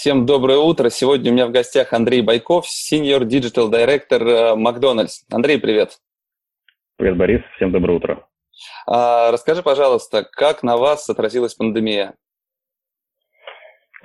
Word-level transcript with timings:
Всем 0.00 0.24
доброе 0.24 0.56
утро. 0.56 0.88
Сегодня 0.88 1.30
у 1.30 1.34
меня 1.34 1.46
в 1.46 1.50
гостях 1.50 1.92
Андрей 1.92 2.22
Байков, 2.22 2.64
Senior 2.64 3.20
Digital 3.20 3.70
Director 3.70 4.56
Макдональдс. 4.56 5.26
Андрей, 5.30 5.60
привет. 5.60 5.98
Привет, 6.96 7.18
Борис. 7.18 7.42
Всем 7.56 7.70
доброе 7.70 7.98
утро. 7.98 8.26
А, 8.86 9.30
расскажи, 9.30 9.62
пожалуйста, 9.62 10.24
как 10.24 10.62
на 10.62 10.78
вас 10.78 11.06
отразилась 11.10 11.54
пандемия? 11.54 12.14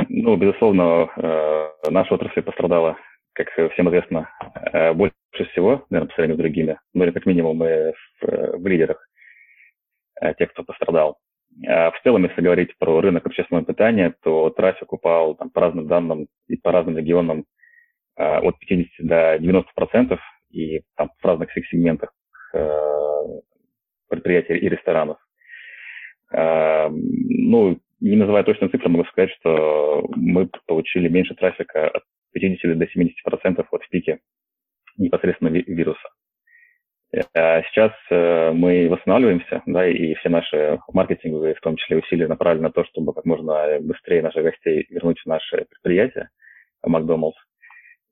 Ну, 0.09 0.35
безусловно, 0.35 1.09
э, 1.15 1.89
наша 1.89 2.15
отрасль 2.15 2.41
пострадала, 2.41 2.97
как 3.31 3.47
всем 3.71 3.87
известно, 3.87 4.29
э, 4.73 4.91
больше 4.91 5.15
всего, 5.53 5.85
наверное, 5.89 6.09
по 6.09 6.15
сравнению 6.15 6.35
с 6.35 6.41
другими. 6.41 6.79
Ну, 6.93 7.05
или 7.05 7.11
как 7.11 7.25
минимум 7.25 7.55
мы 7.55 7.93
в, 8.19 8.25
э, 8.25 8.57
в 8.57 8.67
лидерах 8.67 8.97
тех, 10.37 10.51
кто 10.51 10.63
пострадал. 10.63 11.19
А 11.67 11.91
в 11.91 12.01
целом, 12.03 12.25
если 12.25 12.41
говорить 12.41 12.77
про 12.77 12.99
рынок 13.01 13.25
общественного 13.25 13.65
питания, 13.65 14.13
то 14.23 14.49
трафик 14.49 14.91
упал 14.91 15.35
там, 15.35 15.49
по 15.49 15.61
разным 15.61 15.87
данным 15.87 16.27
и 16.47 16.57
по 16.57 16.71
разным 16.71 16.97
регионам 16.97 17.45
а, 18.17 18.39
от 18.39 18.59
50 18.59 19.05
до 19.05 19.37
90 19.39 19.71
процентов 19.73 20.19
и 20.49 20.81
там, 20.95 21.11
в 21.21 21.25
разных 21.25 21.51
сегментах 21.53 22.11
а, 22.53 23.21
предприятий 24.09 24.57
и 24.57 24.69
ресторанов. 24.69 25.17
Ну, 26.31 27.79
не 28.01 28.15
называя 28.15 28.43
точную 28.43 28.69
цифру, 28.69 28.89
могу 28.89 29.05
сказать, 29.05 29.31
что 29.39 30.05
мы 30.15 30.49
получили 30.65 31.07
меньше 31.07 31.35
трафика 31.35 31.87
от 31.87 32.03
50 32.33 32.77
до 32.77 32.87
70 32.87 33.23
процентов 33.23 33.67
от 33.71 33.87
пике 33.89 34.19
непосредственно 34.97 35.49
вируса. 35.49 36.09
А 37.33 37.61
сейчас 37.63 37.93
э, 38.09 38.51
мы 38.51 38.89
восстанавливаемся, 38.89 39.61
да, 39.65 39.87
и 39.87 40.15
все 40.15 40.29
наши 40.29 40.79
маркетинговые, 40.91 41.55
в 41.55 41.61
том 41.61 41.77
числе 41.77 41.97
усилия 41.97 42.27
направлены 42.27 42.67
на 42.67 42.73
то, 42.73 42.83
чтобы 42.85 43.13
как 43.13 43.25
можно 43.25 43.79
быстрее 43.79 44.21
наших 44.21 44.43
гостей 44.43 44.85
вернуть 44.89 45.19
в 45.21 45.25
наше 45.25 45.65
предприятие 45.69 46.29
Макдоналдс. 46.83 47.37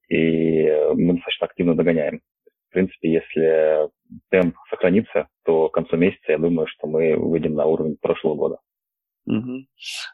И 0.10 0.64
мы 0.94 1.14
достаточно 1.14 1.48
активно 1.48 1.76
догоняем. 1.76 2.22
В 2.70 2.74
принципе, 2.74 3.12
если 3.12 3.90
темп 4.30 4.56
сохранится, 4.70 5.28
то 5.44 5.70
к 5.70 5.74
концу 5.74 5.98
месяца 5.98 6.32
я 6.32 6.38
думаю, 6.38 6.68
что 6.68 6.88
мы 6.88 7.16
выйдем 7.16 7.56
на 7.56 7.66
уровень 7.66 7.98
прошлого 8.02 8.36
года. 8.36 8.58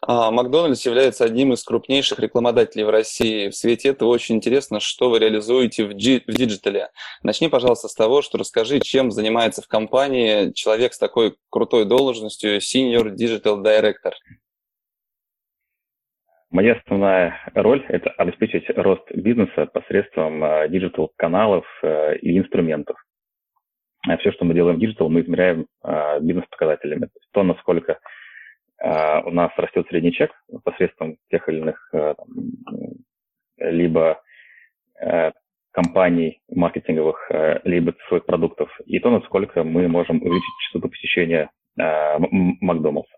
А, 0.02 0.32
Макдональдс 0.32 0.86
является 0.86 1.26
одним 1.26 1.54
из 1.54 1.64
крупнейших 1.64 2.20
рекламодателей 2.20 2.84
в 2.84 2.90
России. 2.90 3.50
В 3.50 3.56
свете 3.56 3.90
этого 3.90 4.10
очень 4.10 4.36
интересно, 4.36 4.80
что 4.80 5.10
вы 5.10 5.20
реализуете 5.20 5.86
в, 5.86 5.92
джи- 5.92 6.24
в 6.28 6.32
диджитале. 6.32 6.90
Начни, 7.24 7.50
пожалуйста, 7.50 7.88
с 7.88 7.96
того, 7.96 8.22
что 8.22 8.38
расскажи, 8.38 8.80
чем 8.80 9.12
занимается 9.12 9.62
в 9.62 9.68
компании 9.68 10.52
человек 10.54 10.94
с 10.94 11.00
такой 11.00 11.36
крутой 11.50 11.86
должностью 11.86 12.58
Senior 12.58 13.16
Digital 13.16 13.64
Director. 13.64 14.12
Моя 16.52 16.74
основная 16.74 17.40
роль– 17.54 17.86
это 17.90 18.10
обеспечить 18.12 18.70
рост 18.76 19.04
бизнеса 19.12 19.68
посредством 19.68 20.42
диджитал-каналов 20.72 21.66
э, 21.84 22.18
и 22.18 22.38
инструментов. 22.38 22.98
Все, 24.20 24.32
что 24.32 24.46
мы 24.46 24.54
делаем 24.54 24.78
в 24.78 24.80
диджитал, 24.80 25.10
мы 25.10 25.22
измеряем 25.22 25.68
бизнес-показателями. 26.22 27.10
То, 27.34 27.44
насколько 27.44 28.00
у 29.26 29.32
нас 29.32 29.52
растет 29.58 29.88
средний 29.88 30.12
чек 30.12 30.32
посредством 30.64 31.18
тех 31.30 31.48
или 31.50 31.60
иных 31.60 31.90
э, 31.94 32.16
там, 32.18 32.28
либо 33.58 34.22
э, 35.02 35.32
компаний 35.72 36.42
маркетинговых, 36.50 37.30
э, 37.32 37.60
либо 37.64 37.94
своих 38.08 38.26
продуктов, 38.26 38.70
и 38.86 39.00
то, 39.00 39.10
насколько 39.10 39.64
мы 39.64 39.88
можем 39.88 40.22
увеличить 40.22 40.58
частоту 40.66 40.90
посещения 40.90 41.50
Макдоналдса. 41.78 43.16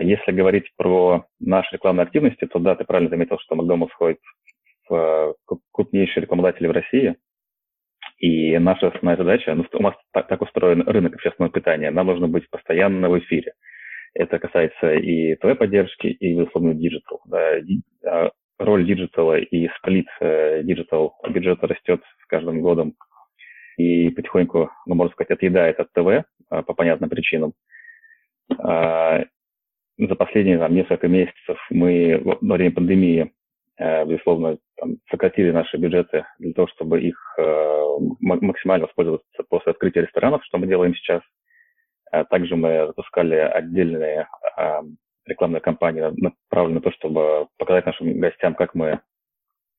Если 0.00 0.32
говорить 0.32 0.72
про 0.76 1.26
наши 1.40 1.74
рекламные 1.74 2.04
активности, 2.04 2.46
то 2.46 2.58
да, 2.58 2.74
ты 2.74 2.84
правильно 2.84 3.10
заметил, 3.10 3.38
что 3.38 3.54
Макдоналдс 3.54 3.92
входит 3.92 4.18
в 4.88 5.34
крупнейшие 5.72 6.22
рекламодатели 6.22 6.66
в 6.66 6.72
России. 6.72 7.16
И 8.18 8.58
наша 8.58 8.88
основная 8.88 9.16
задача, 9.16 9.54
ну, 9.54 9.64
у 9.72 9.82
нас 9.82 9.94
так, 10.12 10.26
так 10.26 10.42
устроен 10.42 10.82
рынок 10.88 11.14
общественного 11.14 11.52
питания, 11.52 11.90
нам 11.90 12.06
нужно 12.06 12.26
быть 12.26 12.48
постоянно 12.50 13.08
в 13.10 13.18
эфире. 13.18 13.52
Это 14.18 14.40
касается 14.40 14.94
и 14.94 15.36
ТВ-поддержки, 15.36 16.08
и, 16.08 16.34
безусловно, 16.34 16.74
диджитал. 16.74 17.20
Да. 17.26 17.52
А, 18.04 18.32
роль 18.58 18.84
диджитала 18.84 19.38
и 19.38 19.68
сплит 19.78 20.08
э, 20.18 20.64
диджитал 20.64 21.14
бюджета 21.28 21.68
растет 21.68 22.02
с 22.20 22.26
каждым 22.26 22.60
годом 22.60 22.94
и 23.76 24.10
потихоньку, 24.10 24.70
ну, 24.86 24.94
можно 24.96 25.12
сказать, 25.12 25.30
отъедает 25.30 25.78
от 25.78 25.92
ТВ 25.92 26.26
а, 26.50 26.62
по 26.64 26.74
понятным 26.74 27.08
причинам. 27.08 27.52
А, 28.58 29.22
за 29.98 30.14
последние 30.16 30.58
там, 30.58 30.74
несколько 30.74 31.06
месяцев 31.06 31.56
мы 31.70 32.20
во 32.24 32.56
время 32.56 32.72
пандемии, 32.72 33.32
э, 33.76 34.04
безусловно, 34.04 34.58
там, 34.78 34.96
сократили 35.12 35.52
наши 35.52 35.76
бюджеты 35.76 36.24
для 36.40 36.54
того, 36.54 36.66
чтобы 36.66 37.00
их 37.00 37.16
э, 37.38 37.84
максимально 38.18 38.86
использовать 38.86 39.22
после 39.48 39.70
открытия 39.70 40.00
ресторанов, 40.00 40.44
что 40.44 40.58
мы 40.58 40.66
делаем 40.66 40.96
сейчас– 40.96 41.22
также 42.30 42.56
мы 42.56 42.86
запускали 42.86 43.34
отдельные 43.34 44.28
а, 44.56 44.82
рекламные 45.28 45.60
кампании, 45.60 46.02
направленные 46.16 46.76
на 46.76 46.80
то, 46.80 46.92
чтобы 46.92 47.48
показать 47.58 47.86
нашим 47.86 48.18
гостям, 48.18 48.54
как 48.54 48.74
мы 48.74 49.00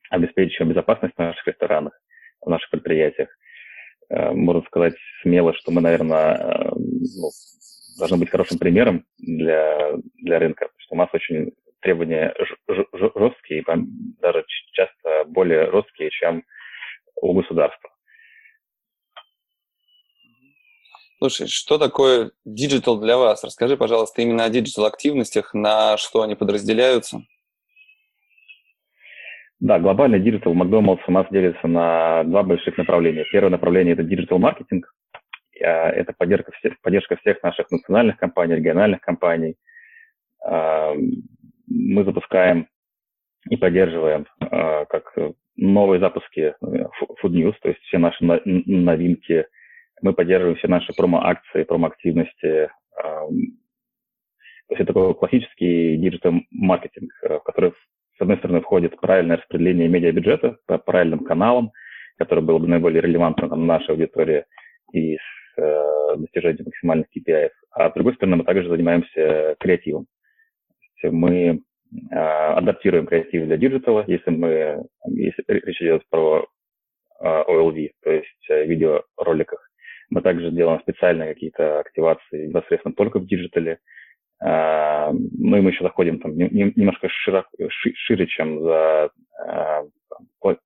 обеспечиваем 0.10 0.72
безопасность 0.72 1.16
в 1.16 1.20
наших 1.20 1.46
ресторанах, 1.48 1.94
в 2.42 2.50
наших 2.50 2.70
предприятиях. 2.70 3.30
Э, 4.10 4.32
можно 4.32 4.62
сказать 4.64 4.96
смело, 5.22 5.54
что 5.54 5.72
мы, 5.72 5.82
наверное, 5.82 6.36
э, 6.36 6.70
ну, 6.76 7.30
должны 7.98 8.18
быть 8.18 8.30
хорошим 8.30 8.58
примером 8.58 9.06
для, 9.18 9.92
для 10.18 10.40
рынка, 10.40 10.66
потому 10.66 10.80
что 10.80 10.96
у 10.96 10.98
нас 10.98 11.10
очень 11.14 11.52
требования 11.82 12.34
жесткие, 12.68 13.64
даже 14.22 14.46
часто 14.74 15.26
более 15.28 15.72
жесткие, 15.72 16.10
чем 16.10 16.44
у 17.22 17.34
государства. 17.34 17.90
Слушай, 21.22 21.48
что 21.48 21.78
такое 21.78 22.32
диджитал 22.46 22.98
для 22.98 23.18
вас? 23.18 23.44
Расскажи, 23.44 23.76
пожалуйста, 23.76 24.22
именно 24.22 24.46
о 24.46 24.50
диджитал 24.50 24.86
активностях, 24.86 25.54
на 25.54 25.98
что 25.98 26.22
они 26.22 26.36
подразделяются. 26.36 27.24
Да, 29.60 29.80
глобальный 29.80 30.22
диджитал 30.22 30.54
Макдоналдс 30.54 31.04
у 31.08 31.12
нас 31.12 31.28
делится 31.30 31.68
на 31.68 32.24
два 32.24 32.44
больших 32.44 32.78
направления. 32.78 33.26
Первое 33.34 33.50
направление– 33.50 33.94
это 33.96 34.04
диджитал 34.04 34.40
маркетинг. 34.40 34.94
А, 35.62 35.90
это 35.90 36.14
поддержка 36.18 36.54
всех, 36.54 36.80
поддержка 36.80 37.18
всех 37.18 37.44
наших 37.44 37.70
национальных 37.70 38.16
компаний, 38.16 38.56
региональных 38.56 39.02
компаний. 39.02 39.58
А, 40.42 40.94
мы 41.68 42.06
запускаем 42.06 42.70
и 43.50 43.58
поддерживаем 43.58 44.26
а, 44.40 44.86
как 44.86 45.14
новые 45.58 46.00
запуски 46.00 46.40
э, 46.40 46.56
Food 47.22 47.32
News, 47.32 47.56
то 47.62 47.68
есть 47.68 47.82
все 47.82 47.98
наши 47.98 48.24
новинки– 48.24 49.46
мы 50.02 50.14
поддерживаем 50.14 50.58
все 50.58 50.68
наши 50.68 50.94
промо-акции, 50.94 51.64
промо-активности. 51.64 52.70
То 54.70 54.76
есть 54.76 54.82
это 54.84 54.94
такой 54.94 55.16
классический 55.16 55.98
диджитал-маркетинг, 55.98 57.12
э, 57.24 57.38
в 57.38 57.44
который, 57.44 57.72
с 58.18 58.22
одной 58.22 58.38
стороны, 58.38 58.62
входит 58.62 59.00
правильное 59.00 59.38
распределение 59.38 59.88
медиабюджета 59.88 60.58
по 60.68 60.78
правильным 60.78 61.26
каналам, 61.26 61.72
которое 62.20 62.42
было 62.42 62.60
бы 62.60 62.68
наиболее 62.68 63.02
релевантно 63.02 63.50
там, 63.50 63.66
нашей 63.66 63.90
аудитории 63.92 64.46
и 64.94 65.16
с 65.16 65.58
э, 65.58 66.18
достижением 66.18 66.66
максимальных 66.66 67.08
KPI. 67.08 67.50
А 67.72 67.90
с 67.90 67.94
другой 67.96 68.14
стороны, 68.14 68.38
мы 68.38 68.44
также 68.44 68.70
занимаемся 68.70 69.56
креативом. 69.60 70.06
Мы 71.02 71.62
э, 72.12 72.16
адаптируем 72.16 73.08
креатив 73.08 73.46
для 73.46 73.58
диджитала, 73.58 74.04
если 74.06 74.30
мы, 74.30 74.86
если 75.08 75.44
речь 75.48 75.82
идет 75.82 76.04
про 76.12 76.46
э, 77.22 77.26
OLV, 77.26 77.90
то 78.04 78.12
есть 78.12 78.50
э, 78.50 78.66
видеороликах, 78.68 79.69
мы 80.10 80.22
также 80.22 80.52
делаем 80.52 80.80
специальные 80.82 81.34
какие-то 81.34 81.80
активации 81.80 82.48
непосредственно 82.48 82.96
только 82.96 83.20
в 83.20 83.28
диджитале. 83.28 83.80
А, 84.42 85.12
ну 85.12 85.58
и 85.58 85.62
мы 85.62 85.72
еще 85.72 85.84
заходим 85.84 86.20
там 86.20 86.36
немножко 86.36 87.10
широко, 87.10 87.50
шире, 87.70 88.26
чем 88.28 88.62
за 88.62 89.10
а, 89.46 89.84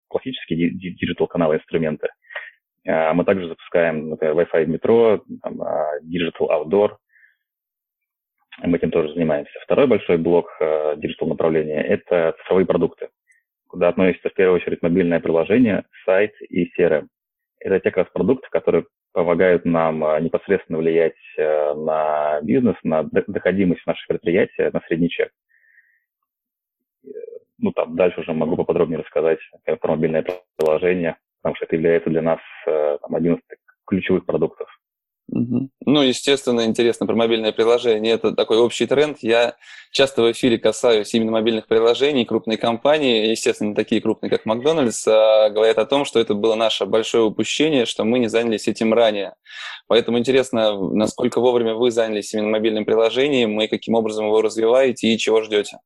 классические 0.09 0.71
диджитал-каналы 0.71 1.55
инструменты. 1.55 2.07
А, 2.87 3.13
мы 3.13 3.25
также 3.25 3.47
запускаем, 3.47 4.09
например, 4.09 4.35
Wi-Fi 4.35 4.65
в 4.65 4.69
метро, 4.69 5.23
там, 5.41 5.61
Digital 6.03 6.49
Outdoor. 6.49 6.97
Мы 8.61 8.77
этим 8.77 8.91
тоже 8.91 9.13
занимаемся. 9.13 9.59
Второй 9.63 9.87
большой 9.87 10.17
блок 10.17 10.47
диджитал 10.97 11.27
направления– 11.27 11.81
это 11.83 12.35
цифровые 12.37 12.67
продукты, 12.67 13.09
куда 13.67 13.87
относится 13.89 14.29
в 14.29 14.33
первую 14.35 14.57
очередь 14.57 14.83
мобильное 14.83 15.19
приложение, 15.19 15.85
сайт 16.05 16.33
и 16.41 16.71
CRM. 16.77 17.07
Это 17.59 17.79
те 17.79 17.89
как 17.89 18.05
раз 18.05 18.13
продукты, 18.13 18.47
которые 18.51 18.85
помогают 19.13 19.63
нам 19.65 19.99
непосредственно 20.23 20.79
влиять 20.79 21.15
на 21.37 22.41
бизнес, 22.41 22.75
на 22.83 23.03
доходимость 23.03 23.85
наших 23.85 24.07
предприятий, 24.07 24.69
на 24.73 24.81
средний 24.87 25.09
чек 25.09 25.31
ну, 27.63 27.71
там 27.71 27.95
дальше 27.95 28.19
уже 28.19 28.33
могу 28.33 28.57
поподробнее 28.57 28.99
рассказать 28.99 29.39
про 29.79 29.91
мобильное 29.95 30.25
приложение, 30.57 31.17
потому 31.41 31.55
что 31.55 31.65
это 31.65 31.75
является 31.75 32.09
для 32.09 32.21
нас 32.21 32.39
э, 32.67 32.97
там, 33.01 33.15
один 33.15 33.35
из 33.35 33.39
ключевых 33.87 34.25
продуктов. 34.25 34.67
Угу. 35.29 35.69
Ну, 35.85 36.01
естественно, 36.01 36.65
интересно 36.65 37.07
про 37.07 37.15
мобильное 37.15 37.53
приложение. 37.53 38.13
Это 38.13 38.33
такой 38.33 38.57
общий 38.57 38.85
тренд. 38.85 39.17
Я 39.21 39.55
часто 39.91 40.21
в 40.21 40.31
эфире 40.31 40.57
касаюсь 40.57 41.13
именно 41.13 41.31
мобильных 41.31 41.67
приложений. 41.67 42.25
Крупные 42.25 42.57
компании, 42.57 43.27
естественно, 43.27 43.73
такие 43.73 44.01
крупные, 44.01 44.29
как 44.29 44.45
Макдональдс, 44.45 45.07
а, 45.07 45.49
говорят 45.49 45.77
о 45.77 45.85
том, 45.85 46.03
что 46.03 46.19
это 46.19 46.33
было 46.33 46.55
наше 46.55 46.85
большое 46.85 47.23
упущение, 47.23 47.85
что 47.85 48.03
мы 48.03 48.19
не 48.19 48.27
занялись 48.27 48.67
этим 48.67 48.93
ранее. 48.93 49.33
Поэтому 49.87 50.19
интересно, 50.19 50.77
насколько 50.93 51.39
вовремя 51.39 51.73
вы 51.73 51.89
занялись 51.91 52.33
именно 52.33 52.49
мобильным 52.49 52.83
приложением 52.83 53.59
и 53.61 53.67
каким 53.67 53.95
образом 53.95 54.25
его 54.25 54.41
развиваете 54.41 55.07
и 55.07 55.17
чего 55.17 55.41
ждете. 55.41 55.77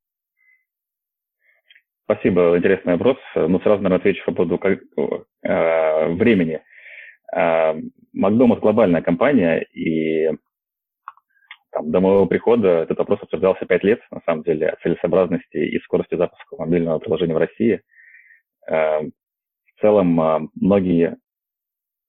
Спасибо, 2.05 2.57
интересный 2.57 2.93
вопрос. 2.93 3.17
Ну, 3.35 3.59
сразу, 3.59 3.83
наверное, 3.83 3.97
отвечу 3.97 4.23
по 4.25 4.31
поводу 4.31 4.57
как, 4.57 4.79
э, 5.43 6.07
времени. 6.13 6.61
Э, 7.35 7.74
Макдональдс 8.13 8.62
глобальная 8.62 9.01
компания, 9.01 9.62
и 9.74 10.29
там, 11.71 11.91
до 11.91 12.00
моего 12.00 12.25
прихода 12.25 12.83
этот 12.83 12.97
вопрос 12.97 13.21
обсуждался 13.21 13.65
пять 13.65 13.83
лет, 13.83 14.01
на 14.12 14.21
самом 14.25 14.44
деле, 14.44 14.69
о 14.69 14.77
целесообразности 14.77 15.57
и 15.57 15.79
скорости 15.79 16.15
запуска 16.15 16.56
мобильного 16.57 17.00
приложения 17.00 17.33
в 17.33 17.38
России. 17.38 17.81
Э, 18.68 19.01
в 19.01 19.81
целом, 19.81 20.19
э, 20.19 20.39
многие 20.56 21.18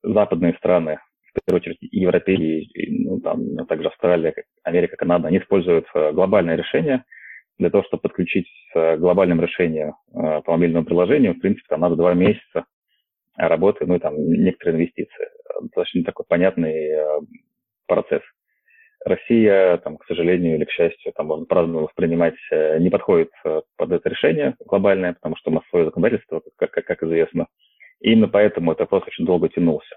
западные 0.02 0.54
страны, 0.54 1.00
в 1.22 1.44
первую 1.44 1.60
очередь 1.60 1.78
европейские, 1.80 3.04
ну, 3.04 3.20
там, 3.20 3.42
а 3.58 3.64
также 3.66 3.88
Австралия, 3.88 4.34
Америка, 4.62 4.96
Канада, 4.96 5.28
они 5.28 5.38
используют 5.38 5.86
глобальное 5.92 6.56
решение– 6.56 7.04
для 7.58 7.70
того, 7.70 7.84
чтобы 7.84 8.02
подключить 8.02 8.48
к 8.72 8.96
глобальным 8.96 9.40
решениям 9.40 9.96
э, 10.14 10.40
по 10.42 10.52
мобильному 10.52 10.84
приложению, 10.84 11.34
в 11.34 11.40
принципе, 11.40 11.66
там 11.68 11.80
надо 11.80 11.96
два 11.96 12.14
месяца 12.14 12.64
работы, 13.38 13.86
ну 13.86 13.96
и 13.96 13.98
там 13.98 14.16
некоторые 14.16 14.76
инвестиции. 14.76 15.28
Достаточно 15.60 16.04
такой 16.04 16.26
понятный 16.26 16.90
э, 16.90 17.20
процесс. 17.86 18.22
Россия, 19.04 19.76
там, 19.78 19.96
к 19.96 20.06
сожалению 20.06 20.56
или 20.56 20.64
к 20.64 20.70
счастью, 20.70 21.12
там 21.12 21.26
можно 21.26 21.46
по-разному 21.46 21.84
воспринимать, 21.86 22.34
э, 22.50 22.78
не 22.78 22.90
подходит 22.90 23.30
под 23.76 23.92
это 23.92 24.08
решение 24.08 24.56
глобальное, 24.64 25.14
потому 25.14 25.36
что 25.36 25.50
у 25.50 25.54
нас 25.54 25.62
свое 25.70 25.84
законодательство, 25.84 26.42
как, 26.56 26.70
как, 26.70 26.84
как 26.84 27.02
известно. 27.02 27.46
И 28.00 28.12
именно 28.12 28.28
поэтому 28.28 28.72
это 28.72 28.82
вопрос 28.82 29.04
очень 29.06 29.24
долго 29.24 29.48
тянулся. 29.48 29.96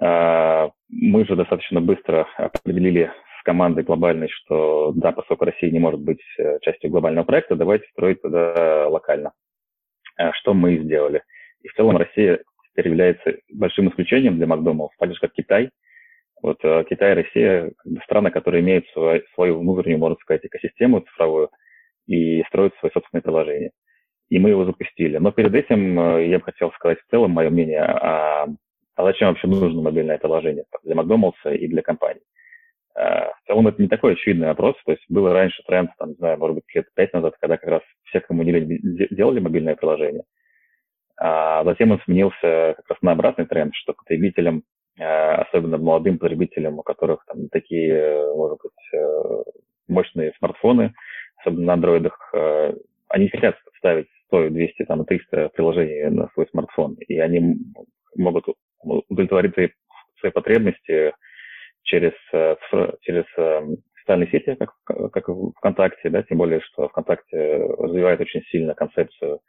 Мы 0.00 1.26
же 1.26 1.36
достаточно 1.36 1.80
быстро 1.80 2.26
определили 2.36 3.12
с 3.40 3.42
командой 3.42 3.84
глобальной, 3.84 4.28
что 4.28 4.92
да, 4.94 5.12
поскольку 5.12 5.46
Россия 5.46 5.70
не 5.70 5.78
может 5.78 6.00
быть 6.00 6.20
э, 6.38 6.58
частью 6.60 6.90
глобального 6.90 7.24
проекта, 7.24 7.56
давайте 7.56 7.86
строить 7.88 8.20
тогда 8.22 8.88
локально. 8.88 9.32
Э, 10.18 10.32
что 10.32 10.52
мы 10.52 10.78
сделали. 10.78 11.22
И 11.62 11.68
в 11.68 11.74
целом 11.74 11.96
Россия 11.96 12.40
теперь 12.70 12.88
является 12.88 13.34
большим 13.52 13.88
исключением 13.88 14.36
для 14.36 14.46
Макдональдс, 14.46 14.94
так 14.98 15.12
же 15.12 15.20
как 15.20 15.32
Китай. 15.32 15.70
Вот 16.42 16.58
э, 16.64 16.84
Китай 16.88 17.12
и 17.12 17.22
Россия 17.22 17.72
как 17.76 17.92
бы 17.92 18.00
страны, 18.02 18.30
которые 18.30 18.62
имеют 18.62 18.86
свою, 18.88 19.22
свою 19.34 19.60
внутреннюю, 19.60 19.98
можно 19.98 20.16
сказать, 20.20 20.44
экосистему 20.44 21.00
цифровую 21.00 21.50
и 22.06 22.42
строят 22.44 22.74
свои 22.78 22.90
собственные 22.92 23.22
приложения. 23.22 23.70
И 24.30 24.38
мы 24.38 24.50
его 24.50 24.64
запустили. 24.64 25.18
Но 25.18 25.32
перед 25.32 25.54
этим 25.54 26.18
я 26.20 26.38
бы 26.38 26.44
хотел 26.44 26.72
сказать 26.72 26.98
в 27.00 27.10
целом 27.10 27.32
мое 27.32 27.50
мнение, 27.50 27.82
а, 27.82 28.46
а 28.94 29.04
зачем 29.04 29.28
вообще 29.28 29.48
нужно 29.48 29.82
мобильное 29.82 30.18
приложение 30.18 30.64
для 30.84 30.94
Макдональдса 30.94 31.50
и 31.50 31.66
для 31.66 31.82
компаний. 31.82 32.20
Э, 32.94 33.30
в 33.30 33.46
целом 33.46 33.68
это 33.68 33.80
не 33.80 33.88
такой 33.88 34.12
очевидный 34.12 34.48
вопрос. 34.48 34.76
То 34.84 34.92
есть 34.92 35.04
было 35.08 35.32
раньше 35.32 35.62
тренд, 35.66 35.90
там, 35.98 36.10
не 36.10 36.14
знаю, 36.16 36.38
может 36.38 36.56
быть, 36.56 36.64
лет 36.74 36.86
пять 36.94 37.12
назад, 37.12 37.34
когда 37.40 37.56
как 37.56 37.70
раз 37.70 37.82
все, 38.04 38.20
кому 38.20 38.42
не 38.42 38.52
делали 39.10 39.40
мобильное 39.40 39.76
приложение. 39.76 40.24
А 41.20 41.64
затем 41.64 41.90
он 41.92 42.00
сменился 42.04 42.74
как 42.76 42.88
раз 42.88 42.98
на 43.02 43.12
обратный 43.12 43.46
тренд, 43.46 43.74
что 43.74 43.92
потребителям, 43.92 44.62
э, 44.98 45.04
особенно 45.04 45.78
молодым 45.78 46.18
потребителям, 46.18 46.78
у 46.78 46.82
которых 46.82 47.24
там 47.26 47.48
такие, 47.48 48.34
может 48.34 48.58
быть, 48.62 48.94
э, 48.94 49.42
мощные 49.88 50.32
смартфоны, 50.38 50.94
особенно 51.36 51.66
на 51.66 51.72
андроидах, 51.74 52.34
они 53.08 53.28
хотят 53.28 53.56
ставить 53.78 54.06
100, 54.26 54.50
200, 54.50 54.84
там, 54.84 55.04
300 55.04 55.48
приложений 55.50 56.10
на 56.10 56.28
свой 56.28 56.46
смартфон, 56.50 56.94
и 57.08 57.18
они 57.18 57.56
могут 58.16 58.46
удовлетворить 58.82 59.54
свои, 59.54 59.68
свои 60.20 60.30
потребности 60.30 61.12
через, 61.82 62.12
э, 62.32 62.56
через 63.00 63.24
э, 63.36 63.76
социальные 64.00 64.30
сети, 64.30 64.54
как, 64.54 64.74
как 65.12 65.28
ВКонтакте, 65.56 66.10
да, 66.10 66.22
тем 66.22 66.38
более, 66.38 66.60
что 66.60 66.88
ВКонтакте 66.88 67.56
развивает 67.78 68.20
очень 68.20 68.42
сильно 68.50 68.74
концепцию, 68.74 69.40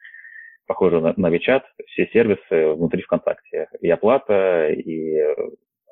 похожую 0.72 1.02
на, 1.02 1.14
на 1.18 1.36
WeChat, 1.36 1.64
все 1.88 2.08
сервисы 2.08 2.74
внутри 2.74 3.02
ВКонтакте, 3.02 3.68
и 3.82 3.90
оплата, 3.90 4.70
и 4.70 5.18
э, 5.18 5.36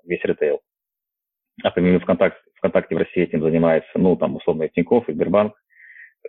весь 0.05 0.23
ритейл. 0.23 0.61
А 1.63 1.71
помимо 1.71 1.99
ВКонтакте, 1.99 2.39
ВКонтакте 2.55 2.95
в 2.95 2.97
России 2.99 3.23
этим 3.23 3.41
занимается, 3.41 3.91
ну, 3.95 4.15
там, 4.15 4.37
условно, 4.37 4.63
и 4.63 4.69
Тинькофф, 4.69 5.09
и 5.09 5.13
Сбербанк, 5.13 5.53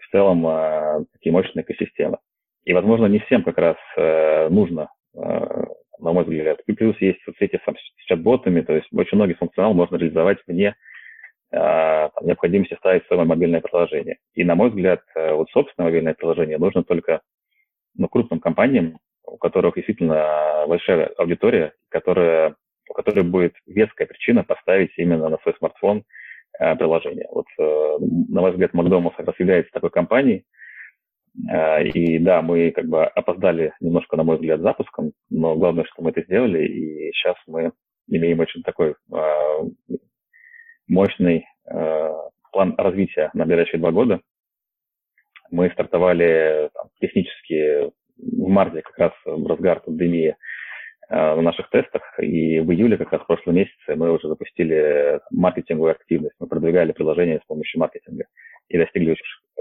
в 0.00 0.10
целом 0.10 0.46
э, 0.46 1.04
такие 1.12 1.32
мощные 1.32 1.62
экосистемы. 1.62 2.18
И, 2.64 2.72
возможно, 2.72 3.06
не 3.06 3.20
всем 3.20 3.44
как 3.44 3.58
раз 3.58 3.76
э, 3.96 4.48
нужно 4.48 4.88
э, 5.14 5.64
на 6.00 6.12
мой 6.12 6.24
взгляд. 6.24 6.58
И 6.66 6.72
плюс 6.72 6.96
есть 7.00 7.20
вот 7.26 7.36
эти 7.38 7.56
с 7.56 8.06
чат-ботами, 8.06 8.62
то 8.62 8.74
есть 8.74 8.88
очень 8.92 9.16
многие 9.16 9.34
функционал 9.34 9.74
можно 9.74 9.96
реализовать 9.96 10.38
вне 10.46 10.74
э, 11.52 12.08
необходимости 12.22 12.74
ставить 12.74 13.06
свое 13.06 13.24
мобильное 13.24 13.60
приложение. 13.60 14.18
И, 14.34 14.44
на 14.44 14.54
мой 14.54 14.70
взгляд, 14.70 15.02
э, 15.14 15.32
вот 15.32 15.48
собственное 15.50 15.88
мобильное 15.88 16.14
приложение 16.14 16.58
нужно 16.58 16.82
только 16.82 17.20
ну, 17.94 18.08
крупным 18.08 18.40
компаниям, 18.40 18.98
у 19.24 19.36
которых 19.36 19.74
действительно 19.74 20.64
большая 20.66 21.06
аудитория, 21.18 21.72
которая, 21.88 22.56
у 22.88 22.92
которой 22.92 23.22
будет 23.22 23.54
веская 23.66 24.06
причина 24.06 24.44
поставить 24.44 24.92
именно 24.96 25.28
на 25.28 25.38
свой 25.38 25.54
смартфон 25.58 26.04
э, 26.58 26.76
приложение. 26.76 27.26
Вот, 27.30 27.46
э, 27.58 27.96
на 28.28 28.40
мой 28.40 28.52
взгляд, 28.52 28.74
Макдональдс 28.74 29.16
как 29.16 29.26
раз 29.26 29.38
является 29.38 29.72
такой 29.72 29.90
компанией, 29.90 30.44
а, 31.48 31.80
и 31.80 32.18
да, 32.18 32.42
мы 32.42 32.70
как 32.72 32.86
бы 32.86 33.04
опоздали 33.04 33.72
немножко, 33.80 34.16
на 34.16 34.24
мой 34.24 34.36
взгляд, 34.36 34.60
запуском, 34.60 35.12
но 35.30 35.54
главное, 35.56 35.84
что 35.84 36.02
мы 36.02 36.10
это 36.10 36.22
сделали, 36.22 36.66
и 36.66 37.12
сейчас 37.12 37.36
мы 37.46 37.72
имеем 38.08 38.40
очень 38.40 38.62
такой 38.62 38.90
э, 39.12 39.58
мощный 40.88 41.46
э, 41.70 42.10
план 42.52 42.74
развития 42.76 43.30
на 43.34 43.46
ближайшие 43.46 43.78
два 43.80 43.92
года. 43.92 44.20
Мы 45.50 45.70
стартовали 45.70 46.70
там, 46.74 46.88
технически 47.00 47.90
в 48.16 48.48
марте, 48.48 48.82
как 48.82 48.98
раз 48.98 49.12
в 49.24 49.46
разгар 49.46 49.80
пандемии, 49.80 50.36
э, 51.08 51.34
в 51.34 51.42
наших 51.42 51.70
тестах, 51.70 52.02
и 52.20 52.60
в 52.60 52.70
июле, 52.70 52.96
как 52.96 53.12
раз 53.12 53.22
в 53.22 53.26
прошлом 53.26 53.56
месяце, 53.56 53.96
мы 53.96 54.12
уже 54.12 54.28
запустили 54.28 55.20
маркетинговую 55.30 55.92
активность. 55.92 56.36
Мы 56.38 56.46
продвигали 56.46 56.92
приложение 56.92 57.40
с 57.42 57.46
помощью 57.46 57.80
маркетинга 57.80 58.24
и 58.68 58.78
достигли 58.78 59.16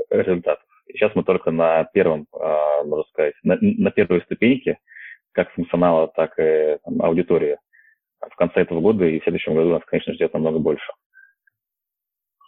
результатов. 0.10 0.65
Сейчас 0.91 1.13
мы 1.15 1.24
только 1.24 1.51
на 1.51 1.84
первом, 1.86 2.27
а, 2.34 2.84
можно 2.84 3.03
сказать, 3.10 3.36
на, 3.43 3.58
на 3.62 3.91
первой 3.91 4.22
ступеньке, 4.22 4.79
как 5.31 5.51
функционала, 5.51 6.08
так 6.08 6.38
и 6.39 6.77
там, 6.84 7.01
аудитории. 7.01 7.58
В 8.19 8.36
конце 8.36 8.62
этого 8.62 8.81
года 8.81 9.05
и 9.05 9.19
в 9.19 9.24
следующем 9.24 9.55
году 9.55 9.69
нас, 9.69 9.84
конечно, 9.86 10.13
ждет 10.13 10.34
намного 10.34 10.60
больше. 10.60 10.91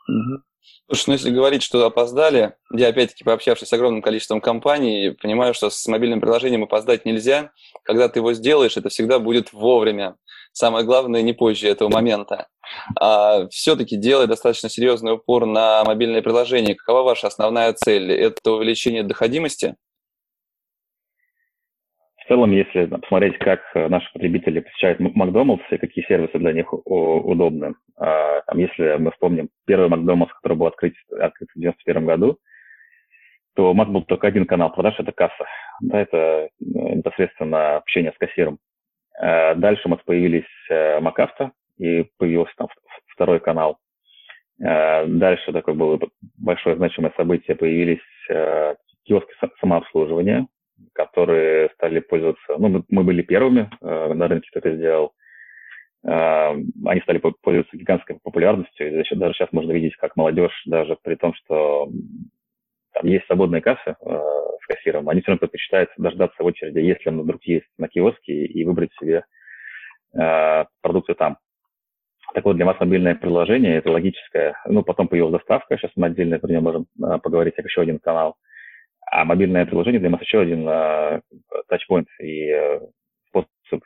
Угу. 0.07 0.41
Слушай, 0.87 1.03
ну 1.07 1.13
если 1.13 1.29
говорить, 1.29 1.63
что 1.63 1.85
опоздали, 1.85 2.53
я 2.73 2.89
опять-таки 2.89 3.23
пообщавшись 3.23 3.69
с 3.69 3.73
огромным 3.73 4.01
количеством 4.01 4.41
компаний, 4.41 5.11
понимаю, 5.11 5.53
что 5.53 5.69
с 5.69 5.87
мобильным 5.87 6.19
приложением 6.19 6.63
опоздать 6.63 7.05
нельзя. 7.05 7.51
Когда 7.83 8.09
ты 8.09 8.19
его 8.19 8.33
сделаешь, 8.33 8.77
это 8.77 8.89
всегда 8.89 9.19
будет 9.19 9.53
вовремя. 9.53 10.15
Самое 10.53 10.83
главное, 10.85 11.21
не 11.21 11.33
позже 11.33 11.69
этого 11.69 11.89
момента. 11.89 12.47
А 12.99 13.47
все-таки 13.47 13.95
делая 13.95 14.27
достаточно 14.27 14.69
серьезный 14.69 15.13
упор 15.13 15.45
на 15.45 15.83
мобильное 15.85 16.21
приложение, 16.21 16.75
какова 16.75 17.03
ваша 17.03 17.27
основная 17.27 17.73
цель? 17.73 18.11
Это 18.11 18.51
увеличение 18.51 19.03
доходимости? 19.03 19.75
В 22.23 22.27
целом, 22.27 22.51
если 22.51 22.85
посмотреть, 22.85 23.37
как 23.39 23.61
наши 23.73 24.11
потребители 24.13 24.59
посещают 24.59 24.99
Макдональдс 24.99 25.63
и 25.71 25.77
какие 25.77 26.05
сервисы 26.05 26.37
для 26.37 26.53
них 26.53 26.71
удобны, 26.71 27.73
а, 27.97 28.41
там, 28.41 28.57
если 28.59 28.97
мы 28.97 29.11
вспомним 29.11 29.49
первый 29.65 29.89
Макдональдс, 29.89 30.33
который 30.33 30.57
был 30.57 30.67
открыт, 30.67 30.93
открыт 31.11 31.49
в 31.49 31.57
1991 31.57 32.05
году, 32.05 32.37
то 33.55 33.71
у 33.71 33.73
нас 33.73 33.87
был 33.87 34.03
только 34.03 34.27
один 34.27 34.45
канал 34.45 34.71
продаж– 34.71 34.95
это 34.99 35.11
касса. 35.11 35.45
Да, 35.81 35.99
это 35.99 36.17
э, 36.17 36.49
непосредственно 36.59 37.77
общение 37.77 38.13
с 38.13 38.17
кассиром. 38.17 38.59
Э, 39.19 39.55
дальше 39.55 39.83
у 39.85 39.89
нас 39.89 39.99
появились 40.05 40.45
э, 40.69 40.99
МакАвто, 40.99 41.51
и 41.77 42.05
появился 42.17 42.53
там 42.57 42.67
второй 43.07 43.39
канал. 43.39 43.77
Дальше 44.59 45.51
такое 45.53 45.73
было 45.73 45.99
большое 46.37 46.75
значимое 46.75 47.11
событие, 47.17 47.57
появились 47.57 47.99
киоски 49.03 49.33
самообслуживания, 49.59 50.45
которые 50.93 51.69
стали 51.75 51.99
пользоваться, 51.99 52.57
ну, 52.57 52.69
мы, 52.69 52.83
мы 52.89 53.03
были 53.03 53.21
первыми 53.21 53.69
э, 53.81 54.13
на 54.13 54.27
рынке, 54.27 54.49
кто 54.49 54.59
это 54.59 54.75
сделал, 54.75 55.13
э, 56.05 56.55
они 56.85 57.01
стали 57.01 57.17
пользоваться 57.17 57.77
гигантской 57.77 58.19
популярностью, 58.21 58.89
и 58.89 59.15
даже 59.15 59.33
сейчас 59.33 59.51
можно 59.51 59.71
видеть, 59.71 59.95
как 59.95 60.15
молодежь, 60.15 60.61
даже 60.65 60.97
при 61.01 61.15
том, 61.15 61.33
что 61.33 61.89
там 62.93 63.05
есть 63.05 63.25
свободные 63.25 63.61
кассы 63.61 63.89
э, 63.89 63.93
с 64.05 64.67
кассиром, 64.67 65.09
они 65.09 65.21
все 65.21 65.31
равно 65.31 65.39
предпочитают 65.39 65.89
дождаться 65.97 66.43
очереди, 66.43 66.79
если 66.79 67.09
он 67.09 67.21
вдруг 67.21 67.43
есть 67.43 67.67
на 67.77 67.87
киоске, 67.87 68.45
и 68.45 68.65
выбрать 68.65 68.91
себе 68.99 69.23
э, 70.17 70.65
продукцию 70.81 71.15
там. 71.15 71.37
Так 72.33 72.45
вот, 72.45 72.55
для 72.55 72.65
вас 72.65 72.79
мобильное 72.79 73.15
приложение– 73.15 73.75
это 73.77 73.91
логическое. 73.91 74.55
Ну, 74.65 74.83
потом 74.83 75.09
появилась 75.09 75.33
доставка, 75.33 75.77
сейчас 75.77 75.91
мы 75.97 76.07
отдельно 76.07 76.39
про 76.39 76.47
нее 76.47 76.61
можем 76.61 76.85
э, 76.97 77.17
поговорить, 77.19 77.55
как 77.55 77.65
еще 77.65 77.81
один 77.81 77.99
канал– 77.99 78.35
а 79.05 79.25
мобильное 79.25 79.65
приложение 79.65 79.99
для 79.99 80.09
нас 80.09 80.21
еще 80.21 80.41
один 80.41 80.67
uh, 80.67 81.21
touchpoint 81.69 82.07
и 82.19 82.51
uh, 82.51 82.87
способ 83.27 83.83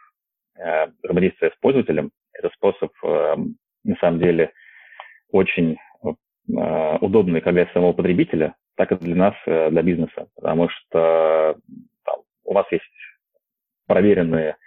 uh, 0.58 0.92
взаимодействия 1.04 1.52
с 1.52 1.60
пользователем. 1.60 2.12
Это 2.34 2.50
способ, 2.50 2.92
uh, 3.04 3.46
на 3.84 3.96
самом 3.98 4.20
деле, 4.20 4.52
очень 5.32 5.78
удобный 6.48 7.42
как 7.42 7.56
для 7.56 7.66
самого 7.74 7.94
потребителя, 7.94 8.54
так 8.76 8.92
и 8.92 8.96
для 8.98 9.16
нас, 9.16 9.34
для 9.46 9.82
бизнеса. 9.82 10.28
Потому 10.36 10.70
что 10.70 11.58
там, 12.04 12.22
у 12.44 12.54
вас 12.54 12.72
есть 12.72 12.86
проверенные 13.88 14.52
Э, 14.52 14.65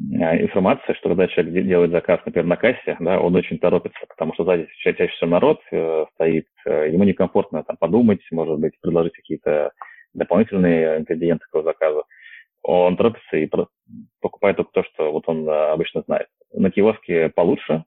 информация, 0.00 0.94
что 0.94 1.08
когда 1.08 1.26
человек 1.26 1.66
делает 1.66 1.90
заказ, 1.90 2.20
например, 2.24 2.46
на 2.46 2.56
кассе, 2.56 2.96
да, 3.00 3.20
он 3.20 3.34
очень 3.34 3.58
торопится, 3.58 3.98
потому 4.08 4.32
что 4.34 4.44
сзади 4.44 4.68
чаще 4.78 5.08
всего 5.08 5.30
народ 5.30 5.60
э, 5.72 6.04
стоит, 6.14 6.46
э, 6.66 6.90
ему 6.92 7.04
некомфортно 7.04 7.64
там 7.64 7.76
подумать, 7.76 8.20
может 8.30 8.58
быть, 8.60 8.78
предложить 8.80 9.14
какие-то 9.14 9.72
дополнительные 10.14 10.98
ингредиенты 10.98 11.44
к 11.46 11.54
его 11.54 11.64
заказу. 11.64 12.04
Он 12.62 12.96
торопится 12.96 13.36
и 13.36 13.50
покупает 14.20 14.56
только 14.56 14.70
то, 14.72 14.84
что 14.84 15.10
вот 15.10 15.24
он 15.26 15.48
э, 15.48 15.70
обычно 15.70 16.02
знает. 16.02 16.28
На 16.52 16.70
киоске 16.70 17.30
получше. 17.30 17.84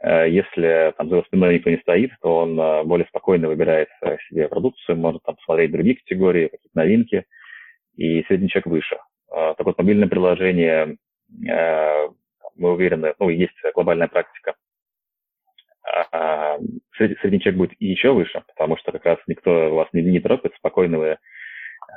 Э, 0.00 0.28
если 0.28 0.94
там 0.96 1.08
за 1.08 1.16
его 1.16 1.24
спиной 1.24 1.54
никто 1.54 1.70
не 1.70 1.78
стоит, 1.78 2.12
то 2.22 2.38
он 2.38 2.58
э, 2.58 2.84
более 2.84 3.06
спокойно 3.08 3.48
выбирает 3.48 3.88
себе 4.28 4.48
продукцию, 4.48 4.96
может 4.96 5.22
там 5.24 5.34
посмотреть 5.34 5.72
другие 5.72 5.96
категории, 5.96 6.48
какие-то 6.48 6.78
новинки, 6.78 7.24
и 7.96 8.22
средний 8.24 8.48
чек 8.48 8.66
выше. 8.66 8.96
Так 9.28 9.64
вот, 9.64 9.78
мобильное 9.78 10.08
приложение 10.08 10.96
Э, 11.11 11.11
мы 11.40 12.72
уверены, 12.72 13.14
ну, 13.18 13.28
есть 13.28 13.54
глобальная 13.74 14.08
практика, 14.08 14.54
а, 16.12 16.58
средний 16.96 17.40
чек 17.40 17.56
будет 17.56 17.72
еще 17.80 18.12
выше, 18.12 18.42
потому 18.46 18.76
что 18.76 18.92
как 18.92 19.04
раз 19.04 19.18
никто 19.26 19.74
вас 19.74 19.88
не, 19.92 20.02
не 20.02 20.20
торопит, 20.20 20.54
спокойно 20.56 20.98
вы 20.98 21.06